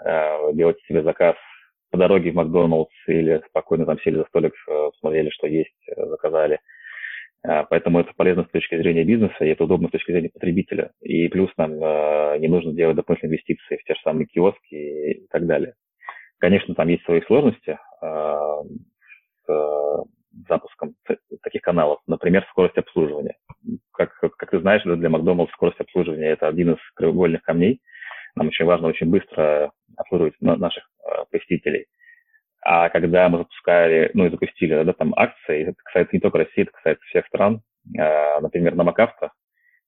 э, 0.05 0.53
делаете 0.53 0.81
себе 0.87 1.03
заказ 1.03 1.35
по 1.91 1.97
дороге 1.97 2.31
в 2.31 2.35
Макдоналдс 2.35 2.91
или 3.07 3.43
спокойно 3.47 3.85
там 3.85 3.99
сели 3.99 4.15
за 4.15 4.25
столик, 4.25 4.53
э, 4.67 4.89
посмотрели, 4.91 5.29
что 5.29 5.47
есть, 5.47 5.75
заказали. 5.95 6.59
Поэтому 7.69 7.99
это 7.99 8.11
полезно 8.15 8.43
с 8.45 8.49
точки 8.49 8.75
зрения 8.75 9.03
бизнеса, 9.03 9.45
и 9.45 9.49
это 9.49 9.65
удобно 9.65 9.87
с 9.87 9.91
точки 9.91 10.11
зрения 10.11 10.31
потребителя. 10.31 10.89
И 11.01 11.27
плюс 11.27 11.51
нам 11.57 11.73
не 12.41 12.47
нужно 12.47 12.73
делать 12.73 12.95
дополнительные 12.95 13.35
инвестиции 13.35 13.77
в 13.77 13.83
те 13.83 13.93
же 13.93 13.99
самые 14.03 14.25
киоски 14.25 14.73
и 14.73 15.27
так 15.27 15.45
далее. 15.45 15.75
Конечно, 16.39 16.73
там 16.73 16.87
есть 16.87 17.03
свои 17.03 17.21
сложности, 17.21 17.77
Э, 18.05 18.61
запуском 20.47 20.95
таких 21.43 21.61
каналов. 21.61 21.99
Например, 22.07 22.45
скорость 22.49 22.77
обслуживания. 22.77 23.37
Как, 23.93 24.13
как 24.19 24.49
ты 24.49 24.59
знаешь, 24.59 24.83
для 24.83 25.09
Макдональдс 25.09 25.51
скорость 25.53 25.79
обслуживания– 25.79 26.27
это 26.31 26.47
один 26.47 26.73
из 26.73 26.79
краеугольных 26.95 27.41
камней. 27.43 27.81
Нам 28.35 28.47
очень 28.47 28.65
важно 28.65 28.87
очень 28.87 29.09
быстро 29.09 29.71
обслуживать 29.95 30.35
наших 30.41 30.83
э, 30.83 31.23
посетителей. 31.31 31.87
А 32.61 32.89
когда 32.89 33.29
мы 33.29 33.39
запускали, 33.39 34.11
ну 34.13 34.25
и 34.25 34.29
запустили 34.29 34.83
да, 34.83 34.93
там 34.93 35.13
акции, 35.15 35.67
это 35.69 35.75
касается 35.83 36.15
не 36.15 36.19
только 36.19 36.39
России, 36.39 36.63
это 36.63 36.71
касается 36.71 37.05
всех 37.05 37.25
стран, 37.27 37.61
э, 37.97 38.39
например, 38.41 38.75
на 38.75 38.83
Макавто, 38.83 39.31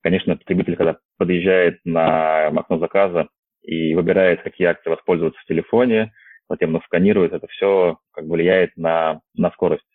конечно, 0.02 0.38
потребитель, 0.38 0.78
когда 0.78 0.98
подъезжает 1.18 1.80
на 1.84 2.48
окно 2.48 2.78
заказа 2.80 3.28
и 3.64 3.94
выбирает, 3.96 4.44
какие 4.44 4.68
акции 4.68 4.90
воспользоваться 4.90 5.42
в 5.42 5.46
телефоне, 5.46 6.14
затем 6.50 6.70
оно 6.70 6.82
сканирует, 6.86 7.34
это 7.34 7.48
все 7.48 7.98
как 8.12 8.26
бы 8.26 8.34
влияет 8.34 8.76
на, 8.78 9.22
на 9.36 9.52
скорость. 9.52 9.86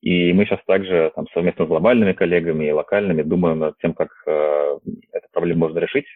И 0.00 0.32
мы 0.32 0.46
сейчас 0.46 0.60
также 0.66 1.12
там, 1.14 1.26
совместно 1.32 1.66
с 1.66 1.68
глобальными 1.68 2.12
коллегами 2.12 2.64
и 2.66 2.72
локальными 2.72 3.22
думаем 3.22 3.58
над 3.58 3.76
тем, 3.78 3.92
как 3.92 4.08
э, 4.26 4.78
эту 5.12 5.28
проблему 5.32 5.60
можно 5.60 5.78
решить. 5.78 6.06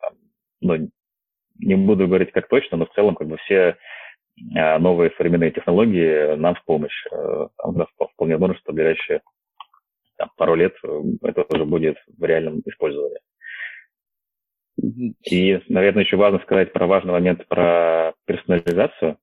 Там, 0.00 0.12
ну, 0.60 0.90
не 1.58 1.74
буду 1.74 2.06
говорить 2.06 2.32
как 2.32 2.48
точно, 2.48 2.76
но 2.76 2.86
в 2.86 2.92
целом 2.94 3.16
как 3.16 3.26
бы 3.26 3.36
все 3.38 3.76
э, 4.56 4.78
новые 4.78 5.10
современные 5.16 5.50
технологии 5.50 6.36
нам 6.36 6.54
в 6.54 6.64
помощь. 6.64 7.06
Э, 7.10 7.48
там, 7.58 7.74
нас 7.76 7.88
вполне 7.98 8.34
возможно, 8.34 8.56
что 8.58 8.72
в 8.72 8.74
ближайшие 8.74 9.22
там, 10.16 10.30
пару 10.36 10.54
лет 10.54 10.74
э, 10.84 11.02
это 11.22 11.44
уже 11.52 11.64
будет 11.64 11.96
в 12.16 12.24
реальном 12.24 12.60
использовании. 12.66 13.18
И, 14.76 15.60
наверное, 15.68 16.04
еще 16.04 16.16
важно 16.16 16.38
сказать 16.40 16.72
про 16.72 16.86
важный 16.86 17.12
момент 17.12 17.46
про 17.48 18.14
персонализацию. 18.26 19.18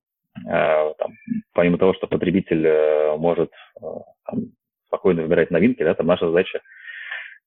А, 0.48 0.92
там, 0.94 1.12
помимо 1.52 1.78
того, 1.78 1.94
что 1.94 2.06
потребитель 2.06 2.64
э, 2.66 3.16
может 3.16 3.50
э, 3.80 3.86
там, 4.24 4.52
спокойно 4.86 5.22
выбирать 5.22 5.50
новинки, 5.50 5.82
да, 5.82 5.94
там 5.94 6.06
наша 6.06 6.26
задача 6.28 6.60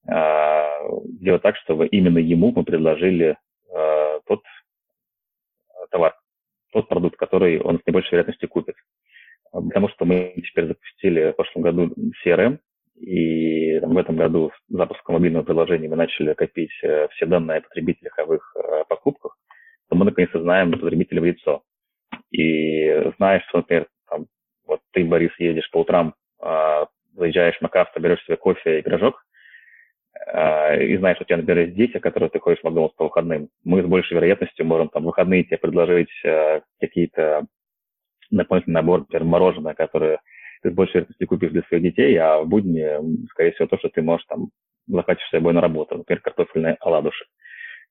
а, 0.08 0.80
сделать 1.20 1.42
так, 1.42 1.56
чтобы 1.58 1.88
именно 1.88 2.18
ему 2.18 2.52
мы 2.52 2.64
предложили 2.64 3.38
а, 3.74 4.20
тот 4.26 4.42
товар, 5.90 6.16
тот 6.72 6.88
продукт, 6.88 7.18
который 7.18 7.60
он 7.60 7.80
с 7.80 7.86
наибольшей 7.86 8.12
вероятностью 8.12 8.50
купит. 8.50 8.76
Потому 9.52 9.90
что 9.90 10.06
мы 10.06 10.34
теперь 10.38 10.68
запустили 10.68 11.32
в 11.32 11.36
прошлом 11.36 11.62
году 11.62 11.94
CRM, 12.26 12.60
и 13.02 13.80
там, 13.80 13.96
в 13.96 13.98
этом 13.98 14.16
году 14.16 14.52
с 14.52 14.74
запуском 14.74 15.16
мобильного 15.16 15.44
приложения 15.44 15.90
мы 15.90 15.96
начали 15.96 16.34
копить 16.34 16.72
э, 16.84 17.08
все 17.10 17.26
данные 17.26 17.58
о 17.58 17.62
потребителях, 17.62 18.18
об 18.20 18.32
их 18.32 18.56
э, 18.56 18.84
покупках, 18.88 19.38
то 19.90 19.96
мы 19.96 20.06
наконец-то 20.06 20.40
знаем 20.40 20.72
потребителя 20.72 21.22
в 21.22 21.26
лицо. 21.26 21.64
И 22.30 23.12
знаешь, 23.18 23.44
что, 23.50 23.60
например, 23.60 23.88
там, 24.08 24.28
вот 24.68 24.82
ты, 24.92 25.04
Борис, 25.04 25.32
едешь 25.40 25.70
по 25.72 25.80
утрам, 25.80 26.14
э, 26.44 26.86
заезжаешь 27.16 27.58
в 27.58 27.62
Макафто, 27.62 28.00
берешь 28.00 28.24
себе 28.24 28.38
кофе 28.38 28.80
и 28.80 28.82
пирожок, 28.84 29.26
э, 30.32 30.84
и 30.86 30.96
знаешь, 30.98 31.18
что 31.18 31.24
у 31.24 31.28
тебя, 31.28 31.38
например, 31.38 31.66
есть 31.66 31.76
дети, 31.76 31.98
которые 31.98 32.30
ты 32.30 32.40
ходишь 32.40 32.62
в 32.62 32.64
Макдональдс 32.66 32.94
по 32.96 33.06
выходным, 33.06 33.50
мы 33.64 33.82
с 33.82 33.86
большей 33.86 34.14
вероятностью 34.14 34.64
можем 34.64 34.90
там 34.90 35.04
в 35.04 35.06
выходные 35.08 35.44
тебе 35.44 35.58
предложить 35.58 36.14
э, 36.24 36.62
какие-то 36.80 37.48
дополнительный 38.30 38.76
набор, 38.76 39.00
например, 39.00 39.24
мороженое, 39.24 39.74
которое 39.74 40.20
ты 40.62 40.72
с 40.72 40.74
большей 40.74 40.96
вероятностью 40.96 41.28
купишь 41.28 41.52
для 41.52 41.64
своих 41.64 41.84
детей, 41.84 42.16
а 42.18 42.42
в 42.42 42.48
будни, 42.48 43.28
скорее 43.30 43.52
всего, 43.52 43.68
то, 43.68 43.78
что 43.78 43.90
ты 43.90 44.02
можешь 44.02 44.26
там 44.28 44.50
захватишь 44.88 45.26
с 45.28 45.32
собой 45.32 45.54
на 45.54 45.62
работу, 45.62 45.98
например, 45.98 46.22
картофельные 46.22 46.78
оладуши. 46.80 47.26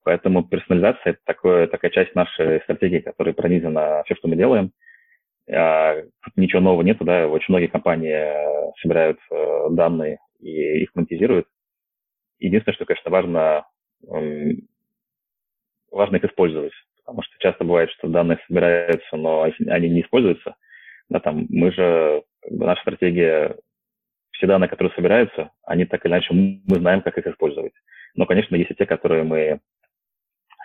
Поэтому 0.02 0.44
персонализация– 0.44 1.00
это 1.12 1.20
такое, 1.24 1.66
такая 1.66 1.90
часть 1.90 2.14
нашей 2.14 2.60
стратегии, 2.62 3.00
которая 3.00 3.34
пронизана 3.34 4.02
все, 4.04 4.14
что 4.14 4.28
мы 4.28 4.36
делаем. 4.36 4.72
А, 5.50 5.96
ничего 6.36 6.60
нового 6.60 6.82
нету, 6.82 7.04
да, 7.04 7.26
очень 7.28 7.46
многие 7.48 7.66
компании 7.66 8.72
собирают 8.80 9.18
э, 9.30 9.66
данные 9.70 10.18
и 10.38 10.82
их 10.82 10.90
монетизируют. 10.94 11.46
Единственное, 12.38 12.74
что, 12.74 12.86
конечно, 12.86 13.10
важно, 13.10 13.66
важно 15.90 16.16
их 16.16 16.24
использовать, 16.24 16.72
потому 17.04 17.22
что 17.22 17.34
часто 17.38 17.64
бывает, 17.64 17.90
что 17.90 18.08
данные 18.08 18.38
собираются, 18.46 19.16
но 19.16 19.42
они 19.42 19.90
не 19.90 20.00
используются. 20.00 20.56
Да, 21.10 21.20
там, 21.20 21.46
мы 21.50 21.72
же 21.72 22.22
как 22.42 22.52
бы 22.52 22.66
наша 22.66 22.80
стратегия, 22.82 23.56
все 24.32 24.46
данные, 24.46 24.68
которые 24.68 24.92
собираются, 24.94 25.50
они 25.64 25.84
так 25.84 26.04
или 26.04 26.12
иначе, 26.12 26.32
мы 26.32 26.60
знаем, 26.66 27.02
как 27.02 27.18
их 27.18 27.26
использовать. 27.26 27.72
Но, 28.14 28.26
конечно, 28.26 28.56
есть 28.56 28.70
и 28.70 28.74
те, 28.74 28.86
которые 28.86 29.22
мы 29.22 29.60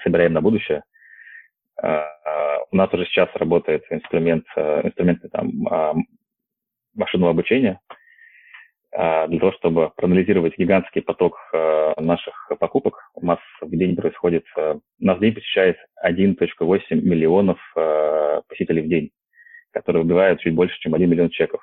собираем 0.03 0.33
на 0.33 0.41
будущее. 0.41 0.83
А, 1.81 2.05
а, 2.25 2.59
у 2.71 2.75
нас 2.75 2.93
уже 2.93 3.05
сейчас 3.05 3.29
работает 3.35 3.83
инструмент, 3.89 4.45
а, 4.55 4.81
инструменты 4.83 5.29
там, 5.29 5.51
машинного 6.93 7.31
обучения 7.31 7.81
для 8.91 9.39
того, 9.39 9.51
чтобы 9.51 9.91
проанализировать 9.97 10.57
гигантский 10.57 11.01
поток 11.01 11.37
наших 11.97 12.49
покупок. 12.57 12.97
У 13.13 13.25
нас 13.25 13.39
в 13.59 13.69
день 13.75 13.97
происходит, 13.97 14.45
у 14.55 14.79
нас 14.99 15.17
в 15.17 15.19
день 15.19 15.33
посещает 15.33 15.75
1.8 16.01 17.01
миллионов 17.01 17.59
посетителей 18.47 18.83
в 18.83 18.87
день 18.87 19.11
которые 19.75 20.03
убивают 20.03 20.39
чуть 20.39 20.55
больше, 20.55 20.79
чем 20.79 20.95
1 20.95 21.09
миллион 21.09 21.29
чеков. 21.29 21.61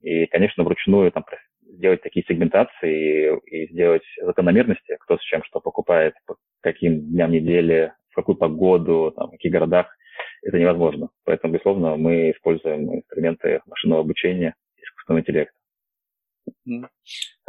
И, 0.00 0.26
конечно, 0.26 0.64
вручную 0.64 1.12
там, 1.12 1.24
сделать 1.60 2.02
такие 2.02 2.24
сегментации 2.26 3.38
и, 3.46 3.64
и 3.64 3.72
сделать 3.72 4.02
закономерности, 4.22 4.96
кто 5.00 5.18
с 5.18 5.20
чем 5.20 5.44
что 5.44 5.60
покупает, 5.60 6.14
по 6.26 6.36
каким 6.62 7.00
дням 7.00 7.30
недели, 7.30 7.92
в 8.08 8.14
какую 8.14 8.36
погоду, 8.36 9.12
там, 9.14 9.28
в 9.28 9.32
каких 9.32 9.52
городах, 9.52 9.94
это 10.42 10.58
невозможно. 10.58 11.10
Поэтому, 11.24 11.52
безусловно, 11.52 11.96
мы 11.96 12.30
используем 12.30 12.96
инструменты 12.96 13.60
машинного 13.66 14.00
обучения, 14.00 14.54
искусственного 14.82 15.20
интеллекта. 15.20 15.54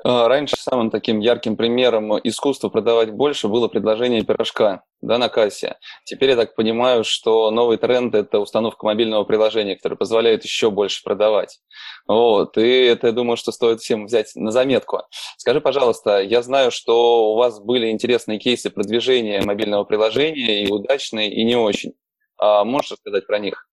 А, 0.04 0.28
раньше 0.28 0.58
самым 0.58 0.90
таким 0.90 1.20
ярким 1.20 1.56
примером 1.56 2.12
искусства 2.24 2.68
продавать 2.68 3.12
больше 3.12 3.48
было 3.48 3.70
предложение 3.70 4.26
пирожка 4.26 4.84
да, 5.02 5.18
на 5.18 5.30
кассе. 5.30 5.78
Теперь 6.04 6.32
я 6.32 6.36
так 6.36 6.56
понимаю, 6.56 7.04
что 7.04 7.52
новый 7.52 7.78
тренд– 7.78 8.14
это 8.16 8.40
установка 8.40 8.86
мобильного 8.86 9.24
приложения, 9.24 9.76
которое 9.76 9.96
позволяет 9.96 10.44
еще 10.44 10.70
больше 10.70 11.04
продавать. 11.04 11.60
Вот, 12.08 12.58
и 12.58 12.86
это, 12.86 13.08
я 13.08 13.14
думаю, 13.14 13.38
что 13.38 13.52
стоит 13.52 13.80
всем 13.80 14.06
взять 14.06 14.32
на 14.36 14.52
заметку. 14.52 15.00
Скажи, 15.38 15.62
пожалуйста, 15.62 16.22
я 16.22 16.42
знаю, 16.42 16.72
что 16.72 17.34
у 17.34 17.38
вас 17.38 17.60
были 17.60 17.90
интересные 17.90 18.40
кейсы 18.40 18.70
продвижения 18.70 19.42
мобильного 19.42 19.84
приложения, 19.84 20.64
и 20.64 20.72
удачные, 20.72 21.32
и 21.32 21.44
не 21.44 21.56
очень. 21.56 21.94
А 22.38 22.64
можешь 22.64 22.92
рассказать 22.92 23.28
про 23.28 23.40
них? 23.40 23.68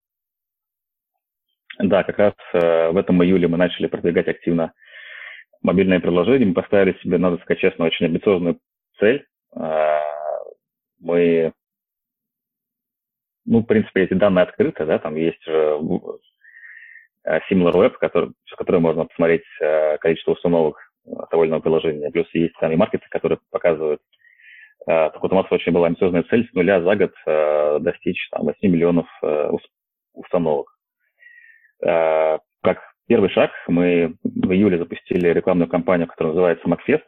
Да, 1.78 2.02
как 2.02 2.18
раз 2.18 2.34
э, 2.54 2.90
в 2.90 2.96
этом 2.96 3.22
июле 3.22 3.46
мы 3.46 3.56
начали 3.56 3.86
продвигать 3.86 4.26
активно 4.26 4.72
мобильное 5.62 6.00
приложение. 6.00 6.48
Мы 6.48 6.54
поставили 6.54 6.98
себе, 7.02 7.18
надо 7.18 7.36
сказать 7.38 7.60
честно, 7.60 7.84
очень 7.84 8.06
амбициозную 8.06 8.58
цель. 8.98 9.26
Э, 11.00 11.04
мы, 11.04 11.52
ну, 13.44 13.60
в 13.60 13.66
принципе, 13.66 14.02
эти 14.02 14.14
данные 14.14 14.44
открыты, 14.44 14.84
да, 14.84 14.98
там 14.98 15.16
есть 15.16 15.42
же 15.44 15.78
э, 17.24 17.38
SimilarWeb, 17.50 17.92
который, 17.98 18.32
с 18.46 18.56
которым 18.56 18.82
можно 18.82 19.06
посмотреть 19.06 19.44
количество 20.00 20.32
установок 20.32 20.78
того 21.30 21.44
или 21.44 21.58
приложения. 21.60 22.10
Плюс 22.10 22.26
есть 22.34 22.54
сами 22.58 22.76
маркеты, 22.76 23.06
которые 23.10 23.38
показывают 23.50 24.00
так 24.86 25.20
вот 25.20 25.32
у 25.32 25.34
нас 25.34 25.44
очень 25.50 25.72
была 25.72 25.88
амбициозная 25.88 26.22
цель 26.30 26.48
с 26.48 26.54
нуля 26.54 26.80
за 26.80 26.96
год 26.96 27.12
достичь 27.82 28.26
там, 28.30 28.44
8 28.44 28.56
миллионов 28.62 29.06
установок. 30.14 30.78
Э, 31.84 32.38
как 32.62 32.78
первый 33.06 33.30
шаг 33.30 33.50
мы 33.68 34.16
в 34.22 34.52
июле 34.52 34.78
запустили 34.78 35.28
рекламную 35.28 35.68
кампанию, 35.68 36.08
которая 36.08 36.34
называется 36.34 36.68
Макфест. 36.68 37.04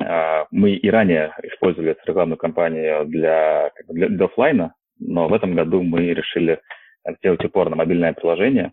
Э, 0.00 0.44
мы 0.50 0.72
и 0.72 0.90
ранее 0.90 1.32
использовали 1.42 1.96
рекламную 2.04 2.38
кампанию 2.38 3.04
для, 3.06 3.70
для, 3.88 4.08
для 4.08 4.24
офлайна, 4.26 4.74
но 4.98 5.28
в 5.28 5.34
этом 5.34 5.54
году 5.54 5.82
мы 5.82 6.14
решили 6.14 6.60
сделать 7.18 7.44
упор 7.44 7.68
на 7.70 7.76
мобильное 7.76 8.12
приложение. 8.12 8.72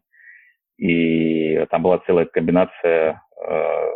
И 0.77 1.65
там 1.69 1.83
была 1.83 1.99
целая 1.99 2.25
комбинация 2.25 3.21
э, 3.45 3.89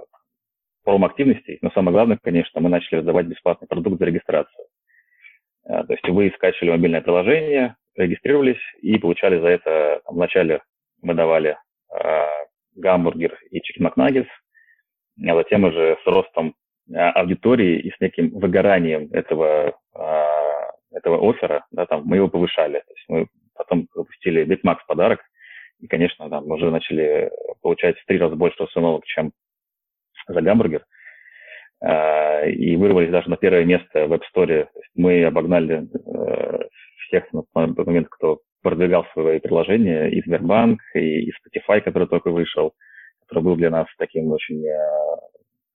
промо-активностей, 0.84 1.60
но 1.62 1.72
самое 1.72 1.94
главное, 1.94 2.20
конечно, 2.22 2.60
мы 2.60 2.70
начали 2.70 3.00
раздавать 3.00 3.28
бесплатный 3.28 3.68
продукт 3.68 4.00
за 4.00 4.06
регистрацию. 4.06 4.66
Э, 5.66 5.84
то 5.84 5.94
есть 5.94 6.08
вы 6.08 6.32
скачивали 6.36 6.72
мобильное 6.72 7.02
приложение, 7.02 7.76
регистрировались 7.96 8.62
и 8.82 8.98
получали 8.98 9.40
за 9.40 9.48
это 9.48 10.02
там, 10.06 10.16
в 10.16 10.20
начале 10.20 10.62
мы 11.02 11.14
давали 11.14 11.58
э, 11.94 12.26
гамбургер 12.76 13.38
и 13.52 13.62
чикен 13.62 13.84
макнаггетс, 13.86 14.30
а 15.26 15.36
затем 15.36 15.64
уже 15.64 15.98
с 16.04 16.08
ростом 16.08 16.56
аудитории 16.92 17.80
и 17.80 17.92
с 17.92 18.00
неким 18.00 18.30
выгоранием 18.32 19.10
этого, 19.12 19.74
э, 19.96 20.98
этого 20.98 21.30
оффера, 21.30 21.66
да, 21.72 21.86
там, 21.86 22.04
мы 22.06 22.18
его 22.18 22.28
повышали. 22.28 22.80
То 22.80 22.94
есть 22.94 23.06
мы 23.08 23.28
потом 23.56 23.88
выпустили 23.96 24.46
Big 24.46 24.62
подарок, 24.88 25.22
и, 25.80 25.88
конечно, 25.88 26.30
там, 26.30 26.50
уже 26.50 26.72
начали 26.72 27.32
получать 27.62 27.98
в 27.98 28.06
три 28.06 28.18
раза 28.18 28.36
больше 28.36 28.64
установок, 28.64 29.06
чем 29.06 29.32
за 30.28 30.42
гамбургер. 30.42 30.86
Uh, 31.86 32.50
и 32.50 32.78
вырвались 32.78 33.12
даже 33.12 33.30
на 33.30 33.36
первое 33.36 33.66
место 33.66 34.08
в 34.08 34.14
App 34.14 34.22
Store. 34.34 34.48
То 34.48 34.80
есть 34.80 34.92
мы 34.96 35.26
обогнали 35.26 35.82
uh, 35.82 36.70
всех 37.08 37.32
на 37.34 37.42
тот 37.42 37.86
момент, 37.86 38.08
кто 38.10 38.40
продвигал 38.62 39.06
свои 39.12 39.40
приложения, 39.40 40.08
и 40.08 40.22
Сбербанк, 40.22 40.80
и, 40.96 41.26
и 41.28 41.32
Spotify, 41.32 41.82
который 41.82 42.08
только 42.08 42.32
вышел, 42.32 42.74
который 43.28 43.44
был 43.44 43.56
для 43.58 43.70
нас 43.70 43.88
таким 43.98 44.32
очень 44.32 44.66
э, 44.66 44.78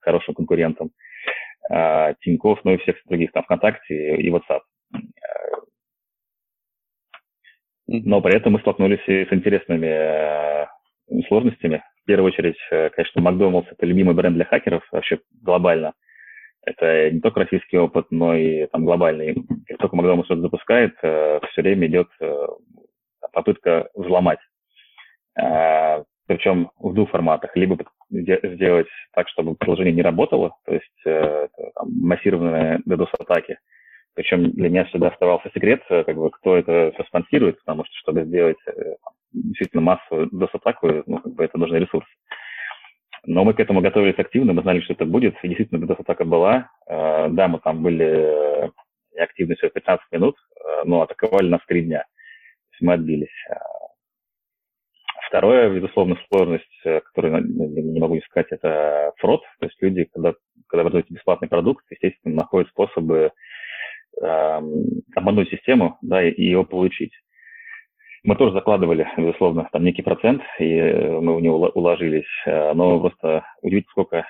хорошим 0.08 0.34
конкурентом, 0.34 0.90
э, 1.70 2.14
Тинькофф, 2.20 2.60
ну 2.64 2.72
и 2.72 2.78
всех 2.78 2.96
других, 3.04 3.30
там, 3.32 3.42
ВКонтакте 3.42 4.16
и 4.16 4.30
WhatsApp. 4.30 4.60
Но 7.86 8.20
при 8.20 8.36
этом 8.36 8.54
мы 8.54 8.60
столкнулись 8.60 9.06
и 9.06 9.24
с 9.24 9.32
интересными 9.32 9.86
э, 9.86 10.66
сложностями. 11.28 11.82
В 12.02 12.06
первую 12.06 12.32
очередь, 12.32 12.56
э, 12.70 12.88
конечно, 12.90 13.20
Макдональдс– 13.20 13.68
это 13.70 13.86
любимый 13.86 14.14
бренд 14.14 14.36
для 14.36 14.46
хакеров 14.46 14.82
вообще 14.92 15.18
глобально– 15.42 15.92
это 16.64 17.10
не 17.10 17.20
только 17.20 17.40
российский 17.40 17.78
опыт, 17.78 18.06
но 18.10 18.34
и 18.34 18.66
там 18.66 18.84
глобальный. 18.84 19.36
Как 19.66 19.78
только 19.78 19.96
Макдональдс 19.96 20.26
что-то 20.26 20.42
запускает, 20.42 20.96
э, 21.02 21.40
все 21.50 21.62
время 21.62 21.86
идет 21.86 22.08
попытка 23.32 23.88
взломать. 23.94 24.40
Э, 26.28 26.34
Причем 26.34 26.70
в 26.78 26.94
двух 26.94 27.10
форматах. 27.10 27.56
Либо 27.56 27.76
сделать 28.10 28.88
так, 29.14 29.28
чтобы 29.28 29.54
приложение 29.54 29.94
не 29.94 30.02
работало, 30.02 30.54
то 30.64 30.74
есть 30.74 31.02
там, 31.04 31.88
массированные 32.00 32.80
DDoS-атаки. 32.86 33.58
Причем 34.14 34.50
для 34.52 34.68
меня 34.68 34.84
всегда 34.86 35.08
оставался 35.08 35.50
секрет, 35.54 35.82
как 35.88 36.16
бы, 36.16 36.30
кто 36.30 36.56
это 36.56 36.92
все 36.94 37.04
спонсирует, 37.04 37.58
потому 37.60 37.84
что, 37.84 37.94
чтобы 37.96 38.24
сделать 38.24 38.56
действительно 39.32 39.82
массовую 39.82 40.28
DDoS-атаку, 40.28 41.02
ну, 41.06 41.18
как 41.18 41.34
бы 41.34 41.44
это 41.44 41.58
нужны 41.58 41.76
ресурсы. 41.76 42.08
Но 43.26 43.44
мы 43.44 43.52
к 43.52 43.60
этому 43.60 43.80
готовились 43.80 44.18
активно, 44.18 44.52
мы 44.52 44.62
знали, 44.62 44.80
что 44.80 44.94
это 44.94 45.04
будет. 45.04 45.36
И 45.42 45.48
действительно, 45.48 45.84
DDoS-атака 45.84 46.24
была. 46.24 46.70
Э, 46.86 47.28
да, 47.28 47.48
мы 47.48 47.58
там 47.58 47.82
были 47.82 48.06
э, 48.06 48.70
активны 49.20 49.54
всего 49.56 49.70
15 49.70 50.06
минут, 50.12 50.36
э, 50.38 50.82
но 50.84 51.02
атаковали 51.02 51.48
нас 51.48 51.60
3 51.66 51.82
дня. 51.82 51.98
То 51.98 52.72
есть 52.72 52.82
мы 52.82 52.94
отбились. 52.94 53.46
Второе, 55.28 55.68
безусловно, 55.68 56.16
сложность, 56.30 56.80
которую 56.82 57.44
не 57.44 58.00
могу 58.00 58.14
не 58.14 58.22
сказать, 58.22 58.46
это 58.50 59.12
фрод. 59.18 59.42
То 59.60 59.66
есть 59.66 59.76
люди, 59.82 60.04
когда, 60.04 60.32
когда 60.68 60.84
продаете 60.84 61.12
бесплатный 61.12 61.48
продукт, 61.48 61.84
естественно, 61.90 62.34
находят 62.34 62.70
способы 62.70 63.30
э, 64.22 64.60
обмануть 65.14 65.50
систему 65.50 65.98
да, 66.00 66.26
и 66.26 66.42
его 66.42 66.64
получить. 66.64 67.12
Мы 68.24 68.36
тоже 68.36 68.54
закладывали, 68.54 69.06
безусловно, 69.18 69.68
там 69.70 69.84
некий 69.84 70.02
процент, 70.02 70.42
и 70.58 70.74
э, 70.74 71.20
мы 71.20 71.36
в 71.36 71.42
него 71.42 71.58
уложились, 71.74 72.24
э, 72.46 72.72
но 72.72 72.98
просто 72.98 73.44
удивительно, 73.60 73.90
сколько 73.90 74.16
э, 74.16 74.22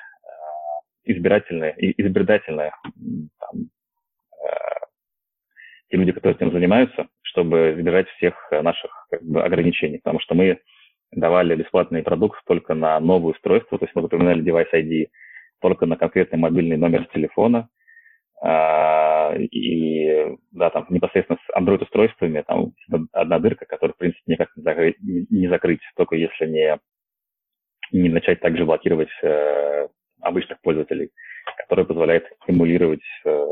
избирательные, 1.04 1.74
избирательные 1.78 2.72
там, 3.38 3.70
те 5.90 5.96
люди, 5.96 6.12
которые 6.12 6.36
этим 6.36 6.52
занимаются, 6.52 7.06
чтобы 7.22 7.76
избежать 7.78 8.08
всех 8.10 8.34
наших 8.50 8.90
как 9.10 9.22
бы, 9.22 9.42
ограничений, 9.42 9.98
потому 9.98 10.20
что 10.20 10.34
мы 10.34 10.58
давали 11.12 11.56
бесплатный 11.56 12.02
продукт 12.02 12.40
только 12.46 12.74
на 12.74 12.98
новое 13.00 13.32
устройство, 13.32 13.78
то 13.78 13.84
есть 13.84 13.94
мы 13.94 14.02
запоминали 14.02 14.44
device 14.44 14.72
ID 14.72 15.08
только 15.60 15.86
на 15.86 15.96
конкретный 15.96 16.38
мобильный 16.38 16.76
номер 16.76 17.06
телефона, 17.06 17.68
а, 18.40 19.34
и 19.34 20.36
да, 20.52 20.70
там 20.70 20.86
непосредственно 20.90 21.38
с 21.38 21.56
Android-устройствами 21.56 22.44
там 22.46 22.72
одна 23.12 23.38
дырка, 23.40 23.66
которую, 23.66 23.94
в 23.94 23.98
принципе, 23.98 24.22
никак 24.26 24.48
не 24.56 24.62
закрыть, 24.62 24.96
не 25.00 25.48
закрыть 25.48 25.80
только 25.96 26.14
если 26.14 26.46
не, 26.46 26.78
не 27.90 28.08
начать 28.08 28.40
также 28.40 28.64
блокировать 28.64 29.08
э, 29.22 29.88
обычных 30.20 30.60
пользователей, 30.60 31.10
которые 31.56 31.86
позволяет 31.86 32.26
эмулировать, 32.46 33.02
э, 33.24 33.46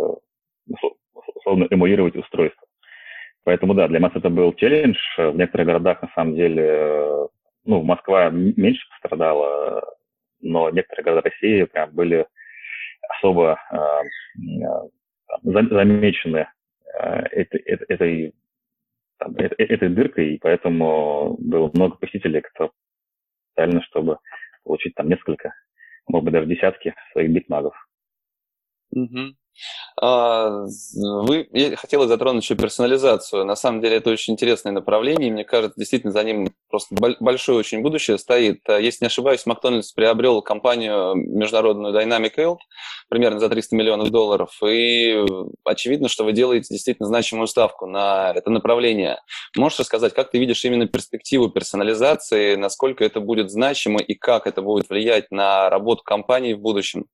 условно, 1.35 1.67
эмулировать 1.71 2.15
устройство. 2.15 2.67
Поэтому, 3.45 3.75
да, 3.75 3.89
для 3.89 4.01
нас 4.01 4.13
это 4.15 4.29
был 4.29 4.53
челлендж. 4.55 4.99
В 5.17 5.37
некоторых 5.37 5.67
городах, 5.67 6.03
на 6.03 6.11
самом 6.15 6.35
деле, 6.35 6.65
э, 6.65 7.27
ну, 7.67 7.83
Москва 7.83 8.31
меньше 8.31 8.83
пострадала, 8.91 9.83
но 10.41 10.71
некоторые 10.71 11.05
города 11.05 11.29
России 11.29 11.65
прям 11.65 11.93
были 11.93 12.27
особо 13.09 13.59
а, 13.71 14.03
замечены 15.43 16.49
а, 16.99 17.21
этой, 17.31 17.61
этой, 17.61 18.35
этой 19.59 19.89
дыркой, 19.89 20.35
и 20.35 20.39
поэтому 20.39 21.37
было 21.39 21.71
много 21.75 21.97
посетителей, 21.97 22.41
кто 22.41 22.73
специально, 23.53 23.83
чтобы 23.83 24.19
получить 24.65 24.95
там 24.95 25.09
несколько, 25.09 25.53
может 26.09 26.25
быть, 26.25 26.35
даже 26.35 26.47
десятки 26.47 26.95
своих 27.13 27.31
битмагов. 27.31 27.75
Угу. 28.93 29.35
А, 30.01 30.67
вы, 30.95 31.49
я 31.53 31.77
хотела 31.77 32.07
затронуть 32.07 32.45
еще 32.45 32.55
персонализацию. 32.55 33.45
На 33.45 33.57
самом 33.57 33.81
деле 33.81 33.97
это 33.97 34.11
очень 34.11 34.35
интересное 34.35 34.73
направление, 34.73 35.29
и 35.29 35.33
мне 35.33 35.45
кажется, 35.45 35.79
действительно 35.79 36.13
за 36.13 36.23
ним 36.23 36.53
просто 36.69 36.95
большое 37.21 37.59
очень 37.59 37.81
будущее 37.81 38.19
стоит. 38.19 38.61
А, 38.69 38.79
если 38.79 39.05
не 39.05 39.07
ошибаюсь, 39.07 39.47
Макдональдс 39.47 39.93
приобрел 39.93 40.43
компанию 40.43 41.15
международную 41.15 41.95
Dynamic 41.95 42.35
Health 42.37 42.59
примерно 43.09 43.41
за 43.41 43.49
300 43.49 43.75
миллионов 43.77 44.11
долларов, 44.11 44.51
и 44.63 45.25
очевидно, 45.65 46.09
что 46.09 46.25
вы 46.25 46.33
делаете 46.33 46.67
действительно 46.71 47.07
значимую 47.07 47.47
ставку 47.47 47.87
на 47.87 48.33
это 48.35 48.51
направление. 48.51 49.19
Можешь 49.57 49.79
рассказать, 49.79 50.13
как 50.13 50.31
ты 50.31 50.39
видишь 50.39 50.65
именно 50.65 50.87
перспективу 50.87 51.49
персонализации, 51.49 52.57
насколько 52.57 53.05
это 53.05 53.21
будет 53.21 53.51
значимо 53.51 54.01
и 54.01 54.15
как 54.15 54.47
это 54.47 54.61
будет 54.61 54.91
влиять 54.91 55.31
на 55.31 55.71
работу 55.71 56.03
компании 56.05 56.53
в 56.53 56.61
будущем? 56.61 57.07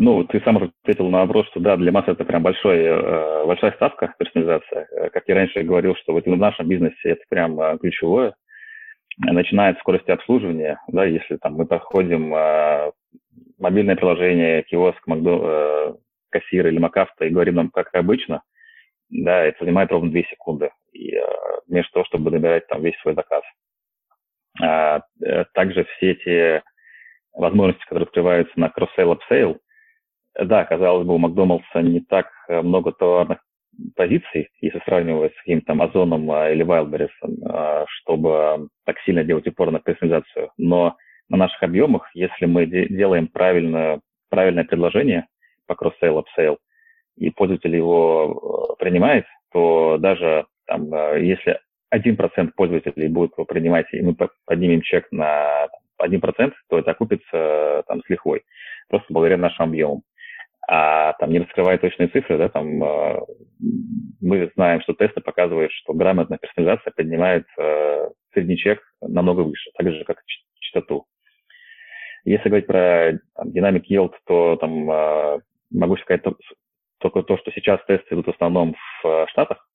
Ну, 0.00 0.22
ты 0.22 0.40
сам 0.44 0.56
уже 0.56 0.70
ответил 0.84 1.08
на 1.08 1.26
вопрос, 1.26 1.48
что 1.48 1.58
да, 1.58 1.76
для 1.76 1.90
масс 1.90 2.04
это 2.06 2.24
прям 2.24 2.40
большой, 2.40 2.78
э, 2.78 3.44
большая 3.46 3.72
ставка, 3.72 4.14
персонализация. 4.16 4.86
Э, 4.92 5.10
как 5.10 5.24
я 5.26 5.34
раньше 5.34 5.62
говорил, 5.62 5.96
что 5.96 6.12
вот 6.12 6.24
в 6.24 6.36
нашем 6.36 6.68
бизнесе 6.68 7.10
это 7.10 7.22
прям 7.28 7.60
э, 7.60 7.76
ключевое. 7.78 8.36
начиная 9.18 9.72
от 9.72 9.80
скорости 9.80 10.12
обслуживания, 10.12 10.80
да, 10.86 11.04
если 11.04 11.36
там 11.38 11.54
мы 11.54 11.66
проходим 11.66 12.30
мобильное 13.58 13.96
приложение, 13.96 14.62
киоск, 14.62 15.04
Макдо, 15.08 15.96
кассир 16.30 16.68
или 16.68 16.78
Макафта 16.78 17.24
и 17.24 17.30
говорим 17.30 17.56
нам, 17.56 17.70
как 17.70 17.92
обычно, 17.94 18.42
да, 19.10 19.42
это 19.42 19.64
занимает 19.64 19.90
ровно 19.90 20.12
2 20.12 20.20
секунды, 20.30 20.70
и, 20.92 21.20
вместо 21.66 21.94
того, 21.94 22.04
чтобы 22.04 22.30
набирать 22.30 22.68
там 22.68 22.82
весь 22.82 22.96
свой 23.00 23.14
заказ. 23.14 23.42
А, 24.62 25.00
также 25.54 25.86
все 25.96 26.12
эти 26.12 26.62
возможности, 27.32 27.82
которые 27.82 28.04
открываются 28.04 28.52
на 28.60 28.66
cross-sale, 28.66 29.18
upsale, 29.18 29.58
да, 30.34 30.64
казалось 30.64 31.06
бы, 31.06 31.14
у 31.14 31.18
Макдоналдса 31.18 31.82
не 31.82 32.00
так 32.00 32.28
э, 32.48 32.62
много 32.62 32.92
товарных 32.92 33.38
позиций, 33.94 34.48
если 34.60 34.80
сравнивать 34.84 35.32
с 35.34 35.38
каким-то 35.38 35.72
Амазоном 35.72 36.30
а, 36.30 36.50
или 36.50 36.64
Wildberries, 36.64 37.10
а, 37.46 37.84
чтобы 37.88 38.68
так 38.84 38.98
сильно 39.04 39.24
делать 39.24 39.46
упор 39.46 39.70
на 39.70 39.80
персонализацию. 39.80 40.50
Но 40.56 40.96
на 41.28 41.36
наших 41.36 41.62
объемах, 41.62 42.08
если 42.14 42.46
мы 42.46 42.66
делаем 42.66 43.28
правильно, 43.28 44.00
правильное 44.30 44.64
предложение 44.64 45.26
по 45.66 45.74
cross-sale, 45.74 46.22
upsale, 46.22 46.58
и 47.16 47.30
пользователь 47.30 47.74
его 47.74 48.76
э, 48.78 48.82
принимает, 48.82 49.26
то 49.52 49.98
даже 49.98 50.46
там, 50.66 50.92
э, 50.94 51.24
если 51.24 51.60
1% 51.94 52.50
пользователей 52.56 53.08
будет 53.08 53.32
его 53.32 53.44
принимать, 53.44 53.86
и 53.92 54.00
мы 54.00 54.14
поднимем 54.46 54.82
чек 54.82 55.10
на 55.10 55.68
1%, 56.00 56.52
то 56.68 56.78
это 56.78 56.90
окупится 56.90 57.82
там, 57.86 58.02
с 58.02 58.08
лихвой, 58.08 58.42
просто 58.88 59.06
благодаря 59.12 59.36
нашим 59.36 59.66
объемам 59.66 60.02
а 60.70 61.14
там 61.14 61.30
не 61.30 61.38
раскрывая 61.38 61.78
точные 61.78 62.08
цифры, 62.08 62.36
да, 62.36 62.50
там 62.50 62.84
э, 62.84 63.20
мы 64.20 64.50
знаем, 64.54 64.82
что 64.82 64.92
тесты 64.92 65.22
показывают, 65.22 65.72
что 65.72 65.94
грамотная 65.94 66.36
персонализация 66.36 66.92
поднимает 66.94 67.46
э, 67.58 68.10
средний 68.34 68.58
чек 68.58 68.82
намного 69.00 69.40
выше, 69.40 69.70
так 69.78 69.90
же, 69.90 70.04
как 70.04 70.18
частоту. 70.60 71.06
Если 72.24 72.50
говорить 72.50 72.66
про 72.66 73.18
там, 73.34 73.48
Dynamic 73.48 73.84
Yield, 73.90 74.12
то 74.26 74.56
там 74.56 74.90
э, 74.90 75.40
могу 75.70 75.96
сказать 75.96 76.22
то, 76.22 76.36
только 76.98 77.22
то, 77.22 77.38
что 77.38 77.50
сейчас 77.52 77.80
тесты 77.86 78.14
идут 78.14 78.26
в 78.26 78.30
основном 78.30 78.74
в 79.02 79.06
э, 79.06 79.26
Штатах, 79.28 79.66